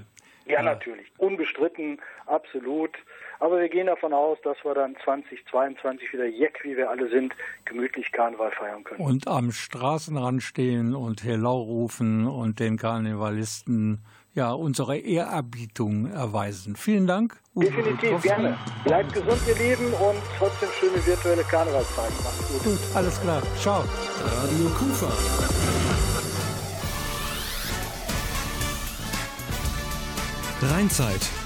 Ja, 0.47 0.55
ja, 0.55 0.63
natürlich. 0.63 1.07
Unbestritten, 1.19 2.01
absolut. 2.27 2.97
Aber 3.43 3.61
wir 3.61 3.69
gehen 3.69 3.87
davon 3.87 4.13
aus, 4.13 4.39
dass 4.45 4.57
wir 4.65 4.75
dann 4.75 4.97
2022 5.05 6.13
wieder 6.13 6.27
jeck, 6.27 6.61
wie 6.63 6.77
wir 6.77 6.91
alle 6.91 7.09
sind, 7.11 7.35
gemütlich 7.65 8.13
Karneval 8.13 8.53
feiern 8.53 8.85
können. 8.85 9.01
Und 9.01 9.27
am 9.27 9.51
Straßenrand 9.51 10.43
stehen 10.43 10.95
und 10.95 11.25
Hello 11.25 11.61
rufen 11.61 12.27
und 12.27 12.61
den 12.61 12.77
Karnevalisten 12.77 14.05
ja, 14.35 14.53
unsere 14.53 14.97
Ehrerbietung 14.99 16.11
erweisen. 16.11 16.77
Vielen 16.77 17.07
Dank. 17.07 17.37
Definitiv, 17.55 18.23
gerne. 18.23 18.57
Bleibt 18.85 19.13
gesund, 19.13 19.41
ihr 19.47 19.55
Lieben, 19.55 19.93
und 19.93 20.17
trotzdem 20.39 20.69
schöne 20.81 21.07
virtuelle 21.07 21.43
Karnevalszeit. 21.45 22.13
Macht's 22.25 22.49
gut. 22.49 22.65
Gut, 22.65 22.81
alles 22.95 23.21
klar. 23.21 23.43
Ciao. 23.61 23.85
Radio 24.25 24.69
Kufa. 24.79 25.13
Rheinzeit. 30.63 31.42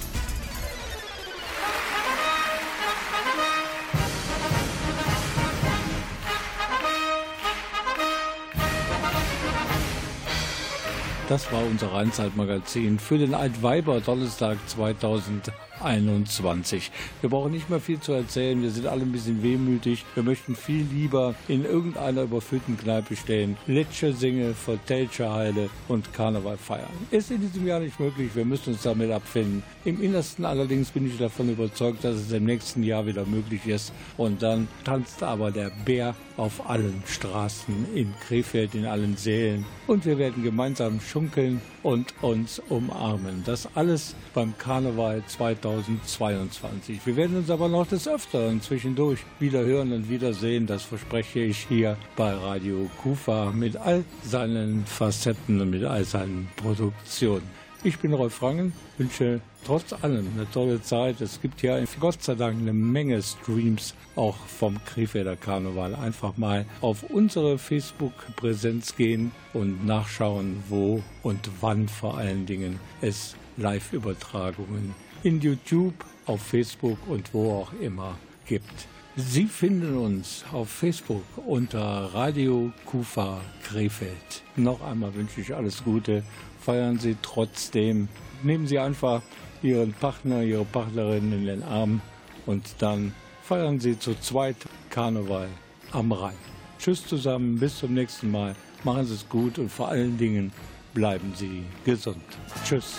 Das 11.28 11.50
war 11.50 11.60
unser 11.64 11.92
Rheinzeitmagazin 11.92 13.00
für 13.00 13.18
den 13.18 13.34
Altweiber 13.34 14.00
Donnerstag 14.00 14.58
2000. 14.68 15.50
21. 15.82 16.90
Wir 17.20 17.30
brauchen 17.30 17.52
nicht 17.52 17.70
mehr 17.70 17.80
viel 17.80 18.00
zu 18.00 18.12
erzählen. 18.12 18.62
Wir 18.62 18.70
sind 18.70 18.86
alle 18.86 19.02
ein 19.02 19.12
bisschen 19.12 19.42
wehmütig. 19.42 20.04
Wir 20.14 20.22
möchten 20.22 20.56
viel 20.56 20.86
lieber 20.92 21.34
in 21.48 21.64
irgendeiner 21.64 22.22
überfüllten 22.22 22.76
Kneipe 22.76 23.16
stehen, 23.16 23.56
Letsche 23.66 24.12
singe, 24.12 24.54
Verteltsche 24.54 25.32
heile 25.32 25.70
und 25.88 26.12
Karneval 26.12 26.56
feiern. 26.56 26.90
Ist 27.10 27.30
in 27.30 27.40
diesem 27.40 27.66
Jahr 27.66 27.80
nicht 27.80 28.00
möglich. 28.00 28.30
Wir 28.34 28.44
müssen 28.44 28.72
uns 28.72 28.82
damit 28.82 29.10
abfinden. 29.10 29.62
Im 29.84 30.02
Innersten 30.02 30.44
allerdings 30.44 30.90
bin 30.90 31.06
ich 31.06 31.18
davon 31.18 31.50
überzeugt, 31.50 32.04
dass 32.04 32.16
es 32.16 32.32
im 32.32 32.44
nächsten 32.44 32.82
Jahr 32.82 33.06
wieder 33.06 33.24
möglich 33.24 33.66
ist. 33.66 33.92
Und 34.16 34.42
dann 34.42 34.68
tanzt 34.84 35.22
aber 35.22 35.50
der 35.50 35.70
Bär 35.84 36.14
auf 36.36 36.68
allen 36.68 37.02
Straßen 37.06 37.86
in 37.94 38.14
Krefeld, 38.26 38.74
in 38.74 38.86
allen 38.86 39.16
Sälen. 39.16 39.64
Und 39.86 40.04
wir 40.04 40.18
werden 40.18 40.42
gemeinsam 40.42 41.00
schunkeln 41.00 41.60
und 41.86 42.14
uns 42.20 42.60
umarmen. 42.68 43.44
Das 43.46 43.68
alles 43.76 44.16
beim 44.34 44.58
Karneval 44.58 45.22
2022. 45.24 47.06
Wir 47.06 47.14
werden 47.14 47.36
uns 47.36 47.48
aber 47.48 47.68
noch 47.68 47.86
des 47.86 48.08
Öfteren 48.08 48.60
zwischendurch 48.60 49.20
wieder 49.38 49.64
hören 49.64 49.92
und 49.92 50.10
wiedersehen. 50.10 50.66
Das 50.66 50.82
verspreche 50.82 51.38
ich 51.38 51.58
hier 51.58 51.96
bei 52.16 52.34
Radio 52.34 52.90
Kufa 53.00 53.52
mit 53.52 53.76
all 53.76 54.02
seinen 54.24 54.84
Facetten 54.84 55.60
und 55.60 55.70
mit 55.70 55.84
all 55.84 56.04
seinen 56.04 56.48
Produktionen. 56.56 57.48
Ich 57.86 58.00
bin 58.00 58.12
Rolf 58.14 58.42
Rangen, 58.42 58.72
wünsche 58.98 59.40
trotz 59.64 59.92
allem 59.92 60.26
eine 60.34 60.50
tolle 60.50 60.82
Zeit. 60.82 61.20
Es 61.20 61.40
gibt 61.40 61.62
ja 61.62 61.78
Gott 62.00 62.20
sei 62.20 62.34
Dank 62.34 62.58
eine 62.58 62.72
Menge 62.72 63.22
Streams 63.22 63.94
auch 64.16 64.34
vom 64.34 64.84
Krefelder 64.84 65.36
Karneval. 65.36 65.94
Einfach 65.94 66.36
mal 66.36 66.66
auf 66.80 67.04
unsere 67.04 67.58
Facebook-Präsenz 67.58 68.96
gehen 68.96 69.30
und 69.52 69.86
nachschauen, 69.86 70.64
wo 70.68 71.00
und 71.22 71.48
wann 71.60 71.86
vor 71.86 72.18
allen 72.18 72.44
Dingen 72.44 72.80
es 73.02 73.36
Live-Übertragungen 73.56 74.92
in 75.22 75.40
YouTube, 75.40 75.94
auf 76.26 76.42
Facebook 76.42 76.98
und 77.06 77.32
wo 77.34 77.52
auch 77.52 77.72
immer 77.80 78.18
gibt. 78.46 78.88
Sie 79.18 79.46
finden 79.46 79.96
uns 79.96 80.44
auf 80.52 80.68
Facebook 80.68 81.24
unter 81.46 81.80
Radio 82.12 82.70
Kufa 82.84 83.40
Krefeld. 83.62 84.42
Noch 84.56 84.82
einmal 84.82 85.14
wünsche 85.14 85.40
ich 85.40 85.54
alles 85.54 85.82
Gute. 85.82 86.22
Feiern 86.60 86.98
Sie 86.98 87.16
trotzdem. 87.22 88.08
Nehmen 88.42 88.66
Sie 88.66 88.78
einfach 88.78 89.22
Ihren 89.62 89.94
Partner, 89.94 90.42
Ihre 90.42 90.66
Partnerin 90.66 91.32
in 91.32 91.46
den 91.46 91.62
Arm 91.62 92.02
und 92.44 92.74
dann 92.80 93.14
feiern 93.42 93.80
Sie 93.80 93.98
zu 93.98 94.14
zweit 94.20 94.56
Karneval 94.90 95.48
am 95.92 96.12
Rhein. 96.12 96.36
Tschüss 96.78 97.06
zusammen, 97.06 97.58
bis 97.58 97.78
zum 97.78 97.94
nächsten 97.94 98.30
Mal. 98.30 98.54
Machen 98.84 99.06
Sie 99.06 99.14
es 99.14 99.26
gut 99.30 99.58
und 99.58 99.72
vor 99.72 99.88
allen 99.88 100.18
Dingen 100.18 100.52
bleiben 100.92 101.32
Sie 101.34 101.62
gesund. 101.86 102.22
Tschüss. 102.66 102.98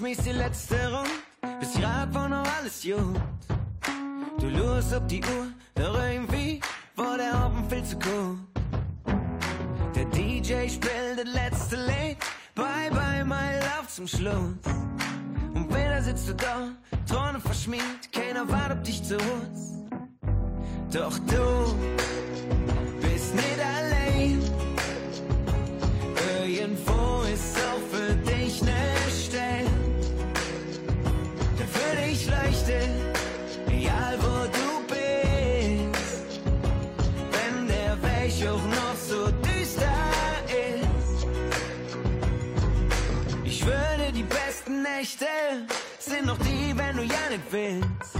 Schmiss 0.00 0.16
die 0.24 0.32
letzte 0.32 0.76
Runde, 0.90 1.10
bis 1.60 1.74
grad 1.74 2.14
war 2.14 2.26
noch 2.26 2.46
alles 2.58 2.82
gut. 2.82 3.20
Du 4.38 4.48
lust 4.48 4.94
auf 4.94 5.06
die 5.08 5.20
Uhr, 5.22 5.48
doch 5.74 6.02
irgendwie 6.02 6.58
war 6.96 7.18
der 7.18 7.34
Abend 7.34 7.70
viel 7.70 7.84
zu 7.84 7.98
gut. 7.98 8.38
Der 9.94 10.06
DJ 10.06 10.70
spielt 10.70 11.18
das 11.18 11.34
letzte 11.34 11.76
Lied, 11.76 12.16
bye 12.54 12.90
bye, 12.90 13.22
my 13.26 13.58
love 13.60 13.88
zum 13.88 14.08
Schluss. 14.08 14.56
Und 15.52 15.68
wieder 15.68 16.02
sitzt 16.02 16.30
du 16.30 16.34
da, 16.34 16.70
Träume 17.06 17.38
verschmiert, 17.38 18.10
keiner 18.10 18.48
wartet 18.48 18.78
auf 18.78 18.82
dich 18.84 19.02
zu 19.02 19.16
Hus. 19.16 19.84
Doch 20.94 21.18
du 21.18 21.74
nicht 47.30 47.52
willst. 47.52 48.14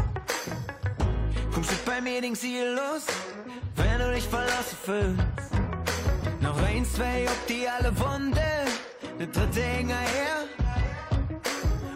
Kommst 1.53 1.73
du 1.73 1.77
bei 1.85 2.01
mir 2.01 2.21
den 2.21 2.37
Ziel 2.37 2.77
los, 2.77 3.07
wenn 3.75 3.99
du 3.99 4.15
dich 4.15 4.25
verlassen 4.25 4.79
fühlst. 4.85 5.51
Noch 6.41 6.57
eins, 6.63 6.93
zwei, 6.93 7.27
ob 7.27 7.47
die 7.49 7.69
alle 7.69 7.93
Wunde, 7.99 8.51
ne 9.19 9.27
dritte 9.27 9.61
her. 9.61 10.47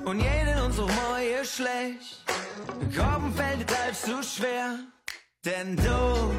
Und 0.04 0.20
jeden 0.20 0.60
unserer 0.60 0.88
Mäue 0.88 1.44
schlecht. 1.44 2.24
Kommen 2.96 3.32
fällt 3.32 3.70
es 3.90 4.02
zu 4.02 4.20
schwer, 4.22 4.80
denn 5.44 5.76
du 5.76 6.34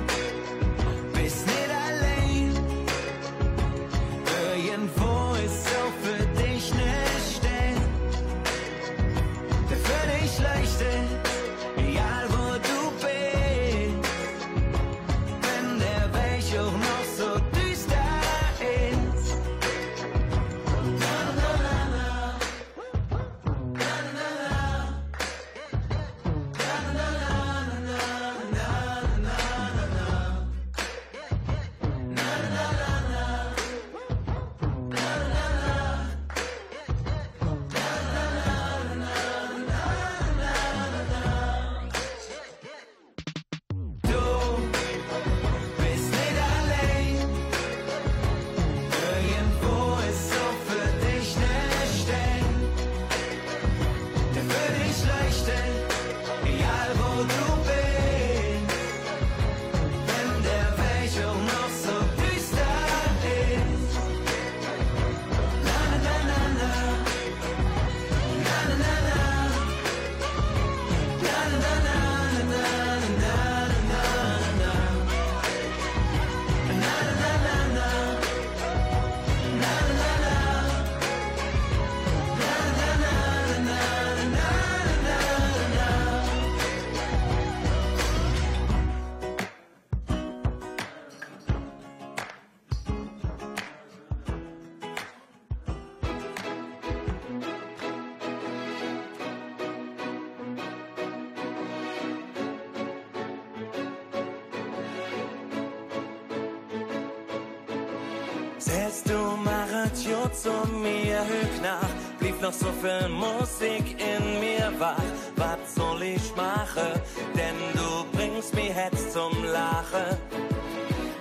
so 110.05 110.29
zu 110.29 110.67
mir, 110.71 111.19
hüg 111.25 111.61
nach, 111.61 111.89
blieb 112.19 112.39
noch 112.41 112.53
so 112.53 112.67
viel 112.81 113.09
Musik 113.09 113.85
in 113.99 114.39
mir 114.39 114.71
wach. 114.79 115.09
Was 115.35 115.75
soll 115.75 116.03
ich 116.03 116.35
machen? 116.35 116.99
Denn 117.35 117.55
du 117.73 118.17
bringst 118.17 118.53
mich 118.53 118.73
jetzt 118.75 119.13
zum 119.13 119.43
Lachen. 119.45 120.17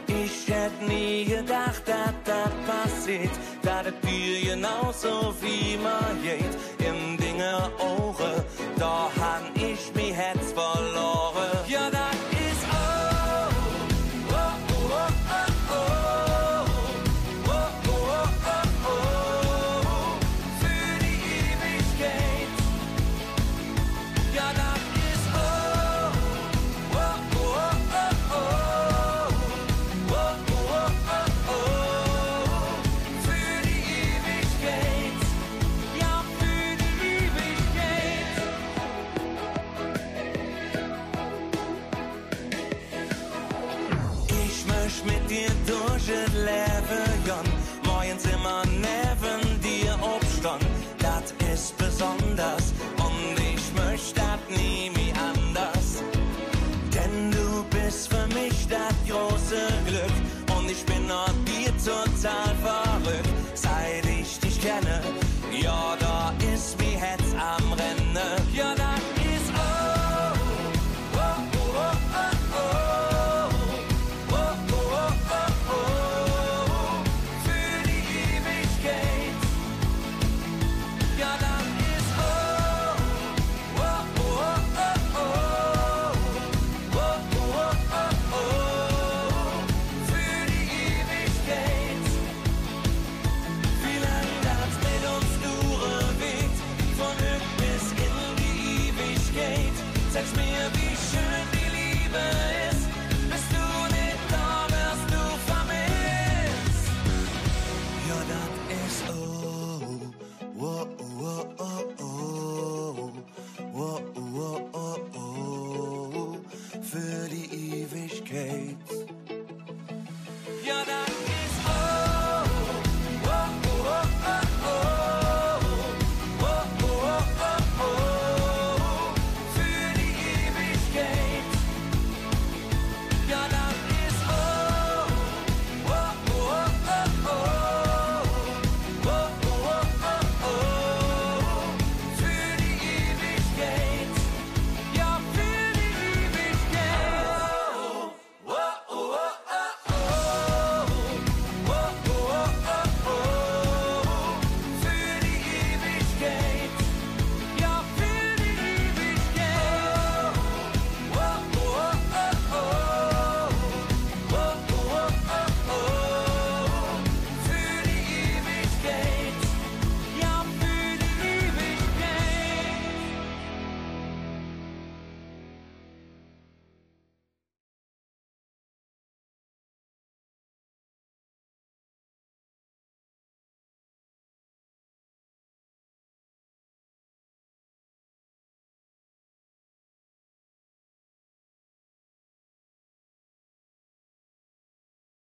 Ich 0.07 0.48
hätte 0.48 0.84
nie 0.86 1.24
gedacht, 1.24 1.82
dass 1.86 2.14
das 2.24 2.52
passiert, 2.66 3.32
dass 3.62 3.86
es 3.86 4.09
dir 4.09 4.55
genauso 4.55 5.34
wie 5.40 5.76
man 5.78 6.22
geht. 6.22 6.55
Im 6.86 7.16
Dinge 7.16 7.70
Ohren, 7.78 8.42
da 8.78 9.11
han 9.20 9.42
ich 9.55 9.94
mich 9.94 10.14
Herz 10.14 10.52
verloren. 10.52 11.34